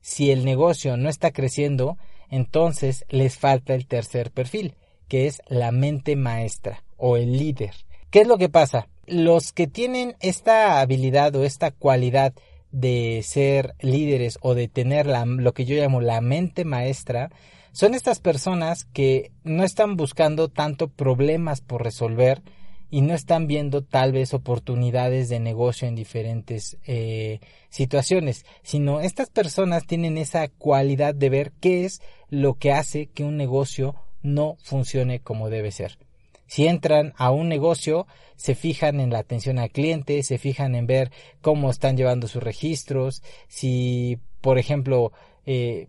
si 0.00 0.30
el 0.30 0.44
negocio 0.44 0.96
no 0.96 1.08
está 1.08 1.30
creciendo, 1.30 1.98
entonces 2.30 3.04
les 3.08 3.36
falta 3.36 3.74
el 3.74 3.86
tercer 3.86 4.30
perfil, 4.30 4.74
que 5.08 5.26
es 5.26 5.42
la 5.48 5.72
mente 5.72 6.16
maestra 6.16 6.84
o 6.96 7.16
el 7.16 7.36
líder. 7.36 7.74
¿Qué 8.10 8.20
es 8.20 8.26
lo 8.26 8.38
que 8.38 8.48
pasa? 8.48 8.88
Los 9.06 9.52
que 9.52 9.66
tienen 9.66 10.16
esta 10.20 10.80
habilidad 10.80 11.34
o 11.36 11.44
esta 11.44 11.70
cualidad 11.70 12.32
de 12.72 13.20
ser 13.24 13.74
líderes 13.80 14.38
o 14.42 14.54
de 14.54 14.68
tener 14.68 15.06
lo 15.06 15.52
que 15.52 15.64
yo 15.64 15.76
llamo 15.76 16.00
la 16.00 16.20
mente 16.20 16.64
maestra, 16.64 17.30
son 17.72 17.94
estas 17.94 18.20
personas 18.20 18.84
que 18.84 19.32
no 19.44 19.64
están 19.64 19.96
buscando 19.96 20.48
tanto 20.48 20.88
problemas 20.88 21.60
por 21.60 21.82
resolver, 21.82 22.42
y 22.90 23.02
no 23.02 23.14
están 23.14 23.46
viendo 23.46 23.82
tal 23.82 24.12
vez 24.12 24.34
oportunidades 24.34 25.28
de 25.28 25.40
negocio 25.40 25.86
en 25.86 25.94
diferentes 25.94 26.76
eh, 26.86 27.40
situaciones, 27.68 28.44
sino 28.62 29.00
estas 29.00 29.30
personas 29.30 29.86
tienen 29.86 30.18
esa 30.18 30.48
cualidad 30.48 31.14
de 31.14 31.30
ver 31.30 31.52
qué 31.60 31.84
es 31.84 32.02
lo 32.28 32.54
que 32.54 32.72
hace 32.72 33.06
que 33.06 33.24
un 33.24 33.36
negocio 33.36 33.94
no 34.22 34.56
funcione 34.62 35.20
como 35.20 35.48
debe 35.50 35.70
ser. 35.70 35.98
Si 36.46 36.66
entran 36.66 37.14
a 37.16 37.30
un 37.30 37.48
negocio, 37.48 38.08
se 38.34 38.56
fijan 38.56 38.98
en 38.98 39.10
la 39.10 39.20
atención 39.20 39.60
al 39.60 39.70
cliente, 39.70 40.22
se 40.24 40.36
fijan 40.36 40.74
en 40.74 40.86
ver 40.86 41.12
cómo 41.40 41.70
están 41.70 41.96
llevando 41.96 42.26
sus 42.26 42.42
registros, 42.42 43.22
si, 43.46 44.18
por 44.40 44.58
ejemplo, 44.58 45.12
eh, 45.46 45.86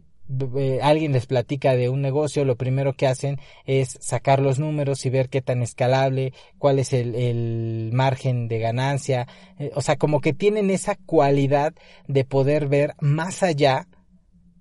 alguien 0.81 1.11
les 1.11 1.25
platica 1.25 1.75
de 1.75 1.89
un 1.89 2.01
negocio, 2.01 2.45
lo 2.45 2.55
primero 2.55 2.93
que 2.93 3.07
hacen 3.07 3.39
es 3.65 3.97
sacar 3.99 4.39
los 4.39 4.59
números 4.59 5.05
y 5.05 5.09
ver 5.09 5.29
qué 5.29 5.41
tan 5.41 5.61
escalable, 5.61 6.33
cuál 6.57 6.79
es 6.79 6.93
el, 6.93 7.89
margen 7.93 8.47
de 8.47 8.59
ganancia, 8.59 9.27
eh, 9.59 9.71
o 9.75 9.81
sea, 9.81 9.97
como 9.97 10.21
que 10.21 10.33
tienen 10.33 10.69
esa 10.69 10.95
cualidad 10.95 11.73
de 12.07 12.23
poder 12.23 12.67
ver 12.67 12.95
más 13.01 13.43
allá 13.43 13.87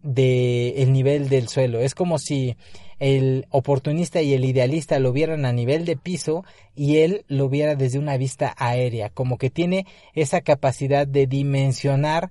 del 0.02 0.74
el 0.76 0.92
nivel 0.92 1.28
del 1.28 1.48
suelo. 1.48 1.80
Es 1.80 1.94
como 1.94 2.18
si 2.18 2.56
el 2.98 3.46
oportunista 3.50 4.20
y 4.22 4.34
el 4.34 4.44
idealista 4.44 4.98
lo 4.98 5.12
vieran 5.12 5.44
a 5.46 5.52
nivel 5.52 5.84
de 5.84 5.96
piso 5.96 6.44
y 6.74 6.98
él 6.98 7.24
lo 7.28 7.48
viera 7.48 7.74
desde 7.74 7.98
una 7.98 8.16
vista 8.16 8.54
aérea, 8.56 9.10
como 9.10 9.38
que 9.38 9.50
tiene 9.50 9.86
esa 10.14 10.42
capacidad 10.42 11.06
de 11.06 11.26
dimensionar 11.26 12.30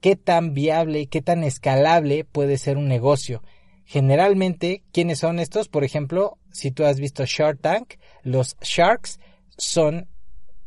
qué 0.00 0.16
tan 0.16 0.54
viable 0.54 1.06
qué 1.06 1.22
tan 1.22 1.44
escalable 1.44 2.24
puede 2.24 2.58
ser 2.58 2.76
un 2.76 2.88
negocio. 2.88 3.42
Generalmente, 3.84 4.82
¿quiénes 4.92 5.18
son 5.18 5.38
estos? 5.38 5.68
Por 5.68 5.84
ejemplo, 5.84 6.38
si 6.52 6.70
tú 6.70 6.84
has 6.84 7.00
visto 7.00 7.24
Shark 7.26 7.60
Tank, 7.60 7.94
los 8.22 8.56
Sharks 8.60 9.18
son 9.56 10.08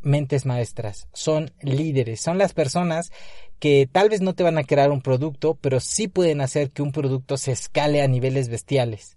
mentes 0.02 0.44
maestras, 0.44 1.08
son 1.14 1.50
líderes, 1.62 2.20
son 2.20 2.36
las 2.36 2.52
personas 2.52 3.10
que 3.58 3.88
tal 3.90 4.10
vez 4.10 4.20
no 4.20 4.34
te 4.34 4.42
van 4.42 4.58
a 4.58 4.64
crear 4.64 4.90
un 4.90 5.00
producto, 5.00 5.54
pero 5.60 5.80
sí 5.80 6.06
pueden 6.06 6.42
hacer 6.42 6.70
que 6.70 6.82
un 6.82 6.92
producto 6.92 7.38
se 7.38 7.52
escale 7.52 8.02
a 8.02 8.08
niveles 8.08 8.48
bestiales. 8.48 9.16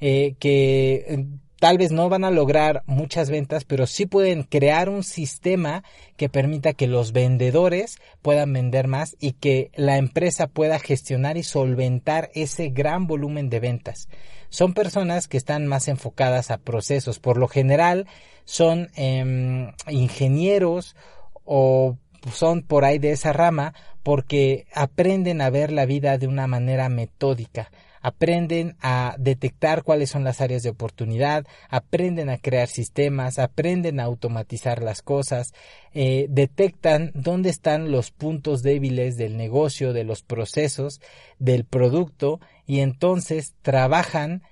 Eh, 0.00 0.34
que 0.40 1.28
tal 1.62 1.78
vez 1.78 1.92
no 1.92 2.08
van 2.08 2.24
a 2.24 2.32
lograr 2.32 2.82
muchas 2.86 3.30
ventas, 3.30 3.62
pero 3.62 3.86
sí 3.86 4.04
pueden 4.04 4.42
crear 4.42 4.88
un 4.88 5.04
sistema 5.04 5.84
que 6.16 6.28
permita 6.28 6.72
que 6.72 6.88
los 6.88 7.12
vendedores 7.12 7.98
puedan 8.20 8.52
vender 8.52 8.88
más 8.88 9.14
y 9.20 9.34
que 9.34 9.70
la 9.76 9.96
empresa 9.96 10.48
pueda 10.48 10.80
gestionar 10.80 11.36
y 11.36 11.44
solventar 11.44 12.30
ese 12.34 12.70
gran 12.70 13.06
volumen 13.06 13.48
de 13.48 13.60
ventas. 13.60 14.08
Son 14.48 14.74
personas 14.74 15.28
que 15.28 15.36
están 15.36 15.68
más 15.68 15.86
enfocadas 15.86 16.50
a 16.50 16.58
procesos. 16.58 17.20
Por 17.20 17.38
lo 17.38 17.46
general 17.46 18.08
son 18.44 18.90
em, 18.96 19.70
ingenieros 19.88 20.96
o 21.44 21.96
son 22.32 22.62
por 22.62 22.84
ahí 22.84 22.98
de 22.98 23.12
esa 23.12 23.32
rama 23.32 23.72
porque 24.02 24.66
aprenden 24.74 25.40
a 25.40 25.48
ver 25.48 25.70
la 25.70 25.86
vida 25.86 26.18
de 26.18 26.26
una 26.26 26.48
manera 26.48 26.88
metódica 26.88 27.70
aprenden 28.02 28.76
a 28.80 29.14
detectar 29.18 29.84
cuáles 29.84 30.10
son 30.10 30.24
las 30.24 30.40
áreas 30.40 30.62
de 30.62 30.70
oportunidad, 30.70 31.46
aprenden 31.70 32.28
a 32.28 32.38
crear 32.38 32.68
sistemas, 32.68 33.38
aprenden 33.38 34.00
a 34.00 34.04
automatizar 34.04 34.82
las 34.82 35.02
cosas, 35.02 35.54
eh, 35.94 36.26
detectan 36.28 37.12
dónde 37.14 37.48
están 37.48 37.90
los 37.90 38.10
puntos 38.10 38.62
débiles 38.62 39.16
del 39.16 39.36
negocio, 39.36 39.92
de 39.92 40.04
los 40.04 40.22
procesos, 40.22 41.00
del 41.38 41.64
producto 41.64 42.40
y 42.66 42.80
entonces 42.80 43.54
trabajan 43.62 44.42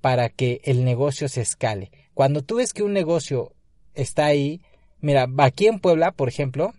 para 0.00 0.28
que 0.28 0.60
el 0.64 0.84
negocio 0.84 1.28
se 1.28 1.42
escale. 1.42 1.90
Cuando 2.14 2.42
tú 2.42 2.56
ves 2.56 2.72
que 2.72 2.82
un 2.82 2.92
negocio 2.92 3.52
está 3.94 4.26
ahí, 4.26 4.62
mira, 5.00 5.26
aquí 5.38 5.66
en 5.66 5.80
Puebla, 5.80 6.12
por 6.12 6.28
ejemplo, 6.28 6.72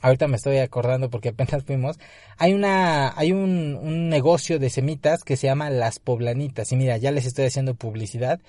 ahorita 0.00 0.28
me 0.28 0.36
estoy 0.36 0.58
acordando 0.58 1.10
porque 1.10 1.30
apenas 1.30 1.64
fuimos, 1.64 1.98
hay 2.38 2.52
una, 2.52 3.16
hay 3.18 3.32
un, 3.32 3.78
un, 3.80 4.08
negocio 4.08 4.58
de 4.58 4.70
semitas 4.70 5.24
que 5.24 5.36
se 5.36 5.46
llama 5.46 5.70
Las 5.70 5.98
Poblanitas. 5.98 6.72
Y 6.72 6.76
mira, 6.76 6.96
ya 6.96 7.10
les 7.12 7.26
estoy 7.26 7.46
haciendo 7.46 7.74
publicidad 7.74 8.40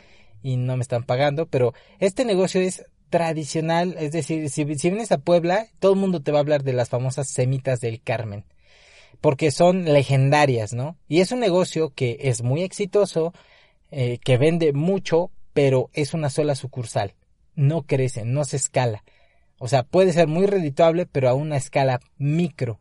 y 0.44 0.58
no 0.58 0.76
me 0.78 0.82
están 0.82 1.04
pagando, 1.04 1.46
pero 1.46 1.74
este 2.00 2.26
negocio 2.26 2.62
es 2.62 2.86
tradicional, 3.12 3.96
es 4.00 4.12
decir, 4.14 4.50
si, 4.50 4.64
vienes 4.64 5.12
a 5.12 5.20
Puebla, 5.20 5.68
todo 5.80 5.94
el 5.94 6.00
mundo 6.00 6.22
te 6.22 6.32
va 6.32 6.40
a 6.40 6.42
hablar 6.42 6.64
de 6.64 6.74
las 6.74 6.90
famosas 6.90 7.28
semitas 7.30 7.82
del 7.82 8.02
Carmen, 8.02 8.46
porque 9.20 9.52
son 9.52 9.84
legendarias, 9.86 10.74
¿no? 10.74 10.98
Y 11.08 11.20
es 11.20 11.32
un 11.32 11.42
negocio 11.42 11.92
que 11.94 12.18
es 12.22 12.42
muy 12.42 12.64
exitoso, 12.64 13.34
eh, 13.92 14.18
que 14.24 14.38
vende 14.38 14.72
mucho, 14.74 15.30
pero 15.54 15.90
es 15.94 16.14
una 16.14 16.30
sola 16.30 16.56
sucursal, 16.56 17.14
no 17.54 17.84
crece, 17.84 18.24
no 18.24 18.46
se 18.46 18.56
escala. 18.56 19.04
O 19.64 19.68
sea, 19.68 19.84
puede 19.84 20.12
ser 20.12 20.28
muy 20.28 20.48
redituable, 20.48 21.06
pero 21.06 21.30
a 21.30 21.36
una 21.36 21.56
escala 21.56 22.00
micro. 22.18 22.80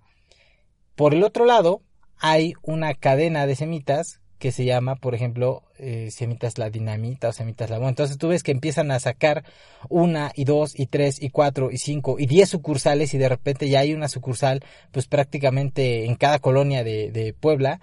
Por 0.95 1.12
el 1.12 1.25
otro 1.25 1.45
lado, 1.45 1.83
hay 2.16 2.55
una 2.62 2.95
cadena 2.95 3.47
de 3.47 3.55
semitas 3.55 4.23
que 4.38 4.51
se 4.51 4.64
llama, 4.64 4.97
por 4.97 5.14
ejemplo, 5.14 5.62
eh, 5.77 6.09
semitas 6.11 6.57
la 6.57 6.71
dinamita 6.71 7.29
o 7.29 7.33
semitas 7.33 7.69
la 7.69 7.77
bomba. 7.77 7.90
Entonces 7.90 8.16
tú 8.16 8.29
ves 8.29 8.43
que 8.43 8.53
empiezan 8.53 8.90
a 8.93 8.99
sacar 8.99 9.45
una 9.90 10.33
y 10.35 10.45
dos 10.45 10.73
y 10.75 10.87
tres 10.87 11.23
y 11.23 11.29
cuatro 11.29 11.71
y 11.71 11.77
cinco 11.77 12.16
y 12.19 12.25
diez 12.25 12.49
sucursales 12.49 13.12
y 13.12 13.19
de 13.19 13.29
repente 13.29 13.69
ya 13.69 13.81
hay 13.81 13.93
una 13.93 14.09
sucursal 14.09 14.64
pues 14.90 15.07
prácticamente 15.07 16.07
en 16.07 16.14
cada 16.14 16.38
colonia 16.38 16.83
de, 16.83 17.11
de 17.11 17.35
Puebla. 17.35 17.83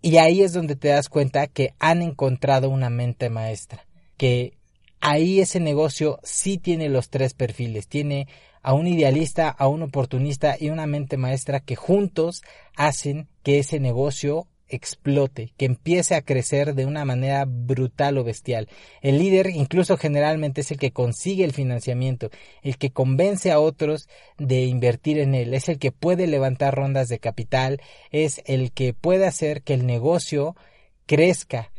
Y 0.00 0.16
ahí 0.16 0.40
es 0.40 0.54
donde 0.54 0.74
te 0.74 0.88
das 0.88 1.10
cuenta 1.10 1.48
que 1.48 1.74
han 1.80 2.00
encontrado 2.00 2.70
una 2.70 2.88
mente 2.88 3.28
maestra, 3.28 3.86
que 4.16 4.56
ahí 5.04 5.40
ese 5.40 5.60
negocio 5.60 6.18
sí 6.22 6.56
tiene 6.56 6.88
los 6.88 7.10
tres 7.10 7.34
perfiles, 7.34 7.88
tiene 7.88 8.26
a 8.62 8.72
un 8.72 8.86
idealista, 8.86 9.50
a 9.50 9.68
un 9.68 9.82
oportunista 9.82 10.56
y 10.58 10.70
una 10.70 10.86
mente 10.86 11.18
maestra 11.18 11.60
que 11.60 11.76
juntos 11.76 12.42
hacen 12.74 13.28
que 13.42 13.58
ese 13.58 13.78
negocio 13.80 14.48
explote, 14.66 15.52
que 15.58 15.66
empiece 15.66 16.14
a 16.14 16.22
crecer 16.22 16.74
de 16.74 16.86
una 16.86 17.04
manera 17.04 17.44
brutal 17.46 18.16
o 18.16 18.24
bestial. 18.24 18.70
El 19.02 19.18
líder 19.18 19.50
incluso 19.50 19.98
generalmente 19.98 20.62
es 20.62 20.70
el 20.70 20.78
que 20.78 20.90
consigue 20.90 21.44
el 21.44 21.52
financiamiento, 21.52 22.30
el 22.62 22.78
que 22.78 22.90
convence 22.90 23.52
a 23.52 23.60
otros 23.60 24.08
de 24.38 24.64
invertir 24.64 25.18
en 25.18 25.34
él, 25.34 25.52
es 25.52 25.68
el 25.68 25.78
que 25.78 25.92
puede 25.92 26.26
levantar 26.26 26.74
rondas 26.74 27.08
de 27.08 27.18
capital, 27.18 27.82
es 28.10 28.40
el 28.46 28.72
que 28.72 28.94
puede 28.94 29.26
hacer 29.26 29.60
que 29.60 29.74
el 29.74 29.84
negocio 29.84 30.56
crezca, 31.04 31.70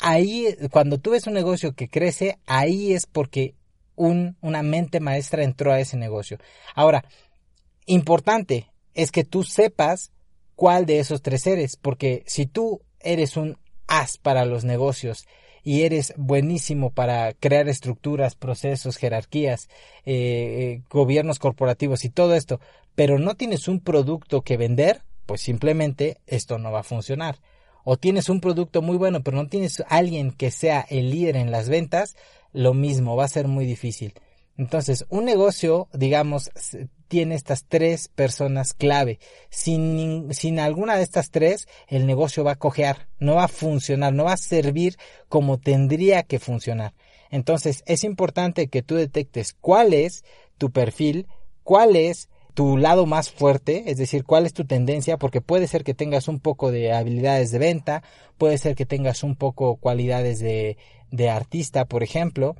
ahí, 0.00 0.54
cuando 0.70 0.98
tú 0.98 1.10
ves 1.10 1.26
un 1.26 1.34
negocio 1.34 1.74
que 1.74 1.88
crece, 1.88 2.38
ahí 2.46 2.92
es 2.92 3.06
porque 3.06 3.54
un, 3.94 4.36
una 4.40 4.62
mente 4.62 5.00
maestra 5.00 5.42
entró 5.42 5.72
a 5.72 5.80
ese 5.80 5.96
negocio. 5.96 6.38
Ahora, 6.74 7.04
importante 7.86 8.70
es 8.94 9.10
que 9.10 9.24
tú 9.24 9.42
sepas 9.42 10.12
cuál 10.54 10.86
de 10.86 10.98
esos 10.98 11.22
tres 11.22 11.46
eres, 11.46 11.76
porque 11.76 12.22
si 12.26 12.46
tú 12.46 12.80
eres 13.00 13.36
un 13.36 13.58
as 13.86 14.18
para 14.18 14.44
los 14.44 14.64
negocios 14.64 15.26
y 15.62 15.82
eres 15.82 16.14
buenísimo 16.16 16.90
para 16.90 17.32
crear 17.32 17.68
estructuras, 17.68 18.36
procesos, 18.36 18.96
jerarquías, 18.96 19.68
eh, 20.04 20.14
eh, 20.14 20.82
gobiernos 20.90 21.38
corporativos 21.38 22.04
y 22.04 22.10
todo 22.10 22.34
esto, 22.34 22.60
pero 22.94 23.18
no 23.18 23.34
tienes 23.34 23.68
un 23.68 23.80
producto 23.80 24.42
que 24.42 24.56
vender, 24.56 25.02
pues 25.26 25.40
simplemente 25.40 26.18
esto 26.26 26.58
no 26.58 26.70
va 26.70 26.80
a 26.80 26.84
funcionar 26.84 27.38
o 27.88 27.96
tienes 27.96 28.28
un 28.28 28.40
producto 28.40 28.82
muy 28.82 28.96
bueno 28.96 29.22
pero 29.22 29.36
no 29.36 29.46
tienes 29.46 29.82
alguien 29.88 30.32
que 30.32 30.50
sea 30.50 30.84
el 30.90 31.10
líder 31.10 31.36
en 31.36 31.52
las 31.52 31.68
ventas, 31.68 32.16
lo 32.52 32.74
mismo, 32.74 33.14
va 33.14 33.24
a 33.24 33.28
ser 33.28 33.46
muy 33.46 33.64
difícil. 33.64 34.14
Entonces, 34.56 35.04
un 35.08 35.24
negocio, 35.24 35.88
digamos, 35.92 36.50
tiene 37.08 37.34
estas 37.34 37.64
tres 37.68 38.08
personas 38.08 38.72
clave. 38.72 39.20
Sin, 39.50 40.32
sin 40.32 40.58
alguna 40.58 40.96
de 40.96 41.02
estas 41.02 41.30
tres, 41.30 41.68
el 41.86 42.06
negocio 42.06 42.42
va 42.42 42.52
a 42.52 42.58
cojear, 42.58 43.06
no 43.20 43.36
va 43.36 43.44
a 43.44 43.48
funcionar, 43.48 44.12
no 44.12 44.24
va 44.24 44.32
a 44.32 44.38
servir 44.38 44.96
como 45.28 45.58
tendría 45.58 46.22
que 46.22 46.38
funcionar. 46.38 46.94
Entonces, 47.30 47.84
es 47.86 48.02
importante 48.02 48.68
que 48.68 48.82
tú 48.82 48.96
detectes 48.96 49.52
cuál 49.52 49.92
es 49.92 50.24
tu 50.58 50.70
perfil, 50.70 51.26
cuál 51.62 51.94
es 51.94 52.28
tu 52.56 52.78
lado 52.78 53.04
más 53.04 53.30
fuerte, 53.30 53.84
es 53.90 53.98
decir, 53.98 54.24
cuál 54.24 54.46
es 54.46 54.54
tu 54.54 54.64
tendencia, 54.64 55.18
porque 55.18 55.42
puede 55.42 55.68
ser 55.68 55.84
que 55.84 55.92
tengas 55.92 56.26
un 56.26 56.40
poco 56.40 56.72
de 56.72 56.90
habilidades 56.90 57.50
de 57.50 57.58
venta, 57.58 58.02
puede 58.38 58.56
ser 58.56 58.74
que 58.74 58.86
tengas 58.86 59.22
un 59.22 59.36
poco 59.36 59.76
cualidades 59.76 60.38
de, 60.38 60.78
de 61.10 61.28
artista, 61.28 61.84
por 61.84 62.02
ejemplo, 62.02 62.56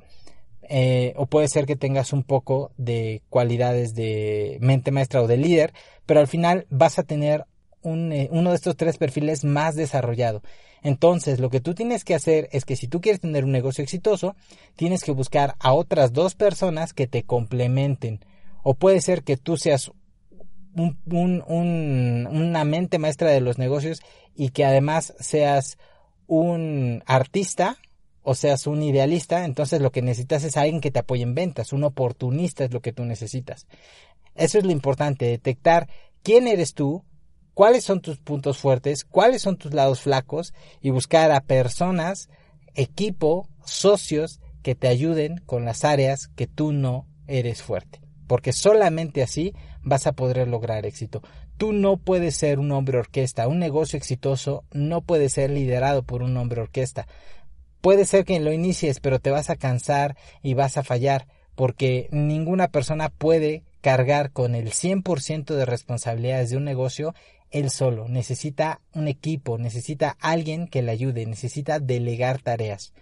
eh, 0.69 1.15
o 1.15 1.25
puede 1.25 1.47
ser 1.47 1.65
que 1.65 1.75
tengas 1.75 2.13
un 2.13 2.21
poco 2.21 2.69
de 2.77 3.23
cualidades 3.31 3.95
de 3.95 4.59
mente 4.61 4.91
maestra 4.91 5.23
o 5.23 5.27
de 5.27 5.37
líder, 5.37 5.73
pero 6.05 6.19
al 6.19 6.27
final 6.27 6.67
vas 6.69 6.99
a 6.99 7.03
tener 7.03 7.45
un, 7.81 8.11
eh, 8.11 8.29
uno 8.31 8.51
de 8.51 8.55
estos 8.55 8.77
tres 8.77 8.99
perfiles 8.99 9.45
más 9.45 9.75
desarrollado. 9.75 10.43
Entonces, 10.83 11.39
lo 11.39 11.49
que 11.49 11.59
tú 11.59 11.73
tienes 11.73 12.03
que 12.03 12.13
hacer 12.13 12.49
es 12.51 12.65
que 12.65 12.75
si 12.75 12.87
tú 12.87 13.01
quieres 13.01 13.19
tener 13.19 13.45
un 13.45 13.51
negocio 13.51 13.83
exitoso, 13.83 14.35
tienes 14.75 15.03
que 15.03 15.11
buscar 15.11 15.55
a 15.57 15.73
otras 15.73 16.13
dos 16.13 16.35
personas 16.35 16.93
que 16.93 17.07
te 17.07 17.23
complementen 17.23 18.19
o 18.63 18.73
puede 18.73 19.01
ser 19.01 19.23
que 19.23 19.37
tú 19.37 19.57
seas 19.57 19.91
una 21.05 22.63
mente 22.63 22.99
maestra 22.99 23.31
de 23.31 23.41
los 23.41 23.57
negocios 23.57 24.01
y 24.35 24.49
que 24.49 24.65
además 24.65 25.13
seas 25.19 25.77
un 26.27 27.03
artista 27.05 27.77
o 28.21 28.35
seas 28.35 28.67
un 28.67 28.83
idealista, 28.83 29.45
entonces 29.45 29.81
lo 29.81 29.91
que 29.91 30.01
necesitas 30.01 30.43
es 30.43 30.57
alguien 30.57 30.81
que 30.81 30.91
te 30.91 30.99
apoye 30.99 31.23
en 31.23 31.33
ventas, 31.33 31.71
un 31.73 31.85
oportunista 31.85 32.65
es 32.65 32.73
lo 32.73 32.81
que 32.81 32.91
tú 32.91 33.05
necesitas. 33.05 33.67
Eso 34.35 34.57
es 34.57 34.65
lo 34.65 34.71
importante, 34.71 35.25
detectar 35.25 35.87
quién 36.23 36.47
eres 36.47 36.73
tú, 36.73 37.03
cuáles 37.53 37.85
son 37.85 38.01
tus 38.01 38.19
puntos 38.19 38.57
fuertes, 38.57 39.05
cuáles 39.05 39.41
son 39.41 39.57
tus 39.57 39.73
lados 39.73 40.01
flacos 40.01 40.53
y 40.81 40.89
buscar 40.89 41.31
a 41.31 41.39
personas, 41.39 42.29
equipo, 42.75 43.47
socios 43.65 44.41
que 44.61 44.75
te 44.75 44.89
ayuden 44.89 45.41
con 45.45 45.63
las 45.63 45.85
áreas 45.85 46.27
que 46.27 46.47
tú 46.47 46.73
no 46.73 47.07
eres 47.27 47.63
fuerte 47.63 48.06
porque 48.27 48.53
solamente 48.53 49.23
así 49.23 49.53
vas 49.81 50.05
a 50.05 50.11
poder 50.11 50.47
lograr 50.47 50.85
éxito. 50.85 51.21
Tú 51.57 51.73
no 51.73 51.97
puedes 51.97 52.35
ser 52.35 52.59
un 52.59 52.71
hombre 52.71 52.99
orquesta, 52.99 53.47
un 53.47 53.59
negocio 53.59 53.97
exitoso 53.97 54.63
no 54.71 55.01
puede 55.01 55.29
ser 55.29 55.49
liderado 55.49 56.03
por 56.03 56.21
un 56.21 56.37
hombre 56.37 56.61
orquesta. 56.61 57.07
Puede 57.81 58.05
ser 58.05 58.25
que 58.25 58.39
lo 58.39 58.51
inicies, 58.51 58.99
pero 58.99 59.19
te 59.19 59.31
vas 59.31 59.49
a 59.49 59.55
cansar 59.55 60.17
y 60.43 60.53
vas 60.53 60.77
a 60.77 60.83
fallar, 60.83 61.27
porque 61.55 62.07
ninguna 62.11 62.67
persona 62.67 63.09
puede 63.09 63.63
cargar 63.81 64.31
con 64.31 64.55
el 64.55 64.71
100% 64.71 65.55
de 65.55 65.65
responsabilidades 65.65 66.49
de 66.49 66.57
un 66.57 66.65
negocio 66.65 67.13
él 67.51 67.69
solo. 67.69 68.07
Necesita 68.07 68.81
un 68.93 69.07
equipo, 69.07 69.57
necesita 69.57 70.17
alguien 70.19 70.67
que 70.67 70.81
le 70.81 70.91
ayude, 70.91 71.25
necesita 71.25 71.79
delegar 71.79 72.41
tareas. 72.41 72.93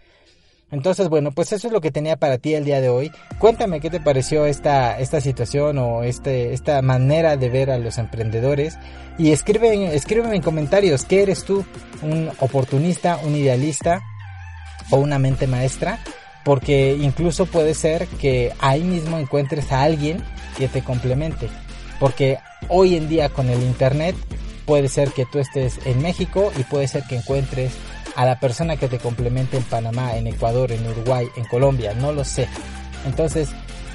Entonces, 0.75 1.07
bueno, 1.07 1.31
pues 1.31 1.53
eso 1.53 1.67
es 1.67 1.73
lo 1.73 1.79
que 1.79 1.89
tenía 1.89 2.17
para 2.17 2.37
ti 2.37 2.53
el 2.53 2.65
día 2.65 2.81
de 2.81 2.89
hoy. 2.89 3.09
Cuéntame 3.39 3.79
qué 3.79 3.89
te 3.89 4.01
pareció 4.01 4.45
esta, 4.45 4.99
esta 4.99 5.21
situación 5.21 5.77
o 5.77 6.03
este, 6.03 6.53
esta 6.53 6.81
manera 6.81 7.37
de 7.37 7.49
ver 7.49 7.71
a 7.71 7.77
los 7.77 7.97
emprendedores. 7.97 8.77
Y 9.17 9.31
escribe, 9.31 9.95
escríbeme 9.95 10.35
en 10.35 10.41
comentarios, 10.41 11.05
¿qué 11.05 11.23
eres 11.23 11.45
tú? 11.45 11.63
¿Un 12.01 12.29
oportunista, 12.39 13.17
un 13.23 13.37
idealista 13.37 14.03
o 14.89 14.97
una 14.97 15.17
mente 15.17 15.47
maestra? 15.47 15.99
Porque 16.43 16.97
incluso 16.99 17.45
puede 17.45 17.73
ser 17.73 18.05
que 18.07 18.51
ahí 18.59 18.83
mismo 18.83 19.17
encuentres 19.17 19.71
a 19.71 19.81
alguien 19.81 20.21
que 20.57 20.67
te 20.67 20.83
complemente. 20.83 21.47
Porque 22.01 22.39
hoy 22.67 22.97
en 22.97 23.07
día 23.07 23.29
con 23.29 23.49
el 23.49 23.63
Internet 23.63 24.17
puede 24.65 24.89
ser 24.89 25.11
que 25.11 25.25
tú 25.25 25.39
estés 25.39 25.79
en 25.85 26.01
México 26.01 26.51
y 26.59 26.63
puede 26.63 26.89
ser 26.89 27.03
que 27.03 27.15
encuentres 27.15 27.71
a 28.15 28.25
la 28.25 28.39
persona 28.39 28.77
que 28.77 28.87
te 28.87 28.97
complemente 28.97 29.57
en 29.57 29.63
Panamá, 29.63 30.15
en 30.17 30.27
Ecuador, 30.27 30.71
en 30.71 30.87
Uruguay, 30.87 31.27
en 31.35 31.45
Colombia, 31.45 31.93
no 31.93 32.11
lo 32.11 32.23
sé. 32.23 32.47
Entonces, 33.05 33.49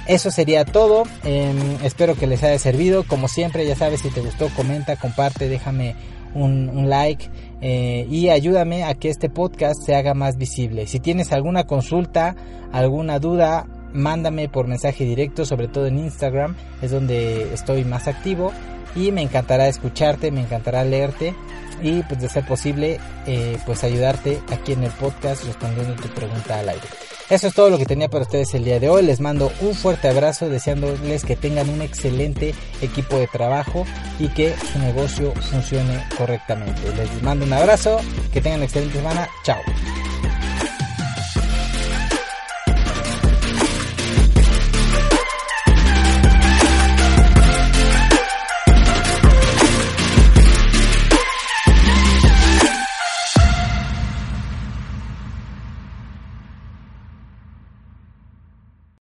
eso 0.07 0.31
sería 0.31 0.65
todo. 0.65 1.05
Em, 1.25 1.57
espero 1.83 2.15
que 2.15 2.27
les 2.27 2.43
haya 2.43 2.59
servido. 2.59 3.05
Como 3.05 3.29
siempre, 3.29 3.67
ya 3.67 3.77
sabes, 3.77 4.01
si 4.01 4.11
te 4.11 4.21
gustó, 4.21 4.49
comenta, 4.57 4.97
comparte, 4.97 5.49
déjame 5.49 5.95
un, 6.35 6.89
like 6.89 7.29
eh, 7.61 8.07
y 8.11 8.29
ayúdame 8.29 8.85
a 8.85 8.95
que 8.95 9.09
este 9.09 9.29
podcast 9.29 9.83
se 9.83 9.95
haga 9.95 10.15
más 10.15 10.37
visible. 10.37 10.87
Si 10.87 11.01
tienes 11.01 11.33
alguna 11.33 11.65
consulta, 11.65 12.37
alguna 12.73 13.19
duda, 13.19 13.67
mándame 13.93 14.49
por 14.49 14.67
mensaje 14.67 15.05
directo, 15.05 15.45
sobre 15.45 15.69
todo 15.69 15.87
en 15.87 15.99
Instagram, 15.99 16.57
es 16.83 16.91
donde 16.91 17.53
estoy 17.53 17.85
más 17.85 18.09
activo 18.09 18.53
y 18.95 19.13
me 19.13 19.23
encantará 19.23 19.69
escucharte, 19.69 20.31
me 20.31 20.41
encantará 20.41 20.85
leerte 20.85 21.35
y 21.83 22.03
pues 22.03 22.21
de 22.21 22.29
ser 22.29 22.45
posible 22.47 22.99
eh, 23.27 23.59
pues 23.67 23.85
ayudarte 23.85 24.41
aquí 24.51 24.73
en 24.73 24.85
el 24.85 24.91
podcast 24.93 25.45
respondiendo 25.45 25.95
tu 25.95 26.09
pregunta 26.09 26.59
al 26.59 26.69
aire. 26.69 26.87
Eso 27.31 27.47
es 27.47 27.55
todo 27.55 27.71
lo 27.71 27.79
que 27.79 27.87
tenía 27.87 28.09
para 28.09 28.25
ustedes 28.25 28.55
el 28.55 28.65
día 28.65 28.81
de 28.81 28.89
hoy. 28.89 29.05
Les 29.05 29.21
mando 29.21 29.53
un 29.61 29.75
fuerte 29.75 30.09
abrazo 30.09 30.49
deseándoles 30.49 31.25
que 31.25 31.37
tengan 31.37 31.71
un 31.71 31.81
excelente 31.81 32.55
equipo 32.83 33.19
de 33.19 33.29
trabajo 33.29 33.87
y 34.19 34.27
que 34.29 34.53
su 34.73 34.81
negocio 34.81 35.33
funcione 35.35 36.05
correctamente. 36.19 36.93
Les 36.97 37.23
mando 37.23 37.45
un 37.45 37.53
abrazo, 37.53 38.01
que 38.33 38.41
tengan 38.41 38.59
una 38.59 38.67
excelente 38.67 38.97
semana. 38.97 39.29
Chao. 39.45 39.61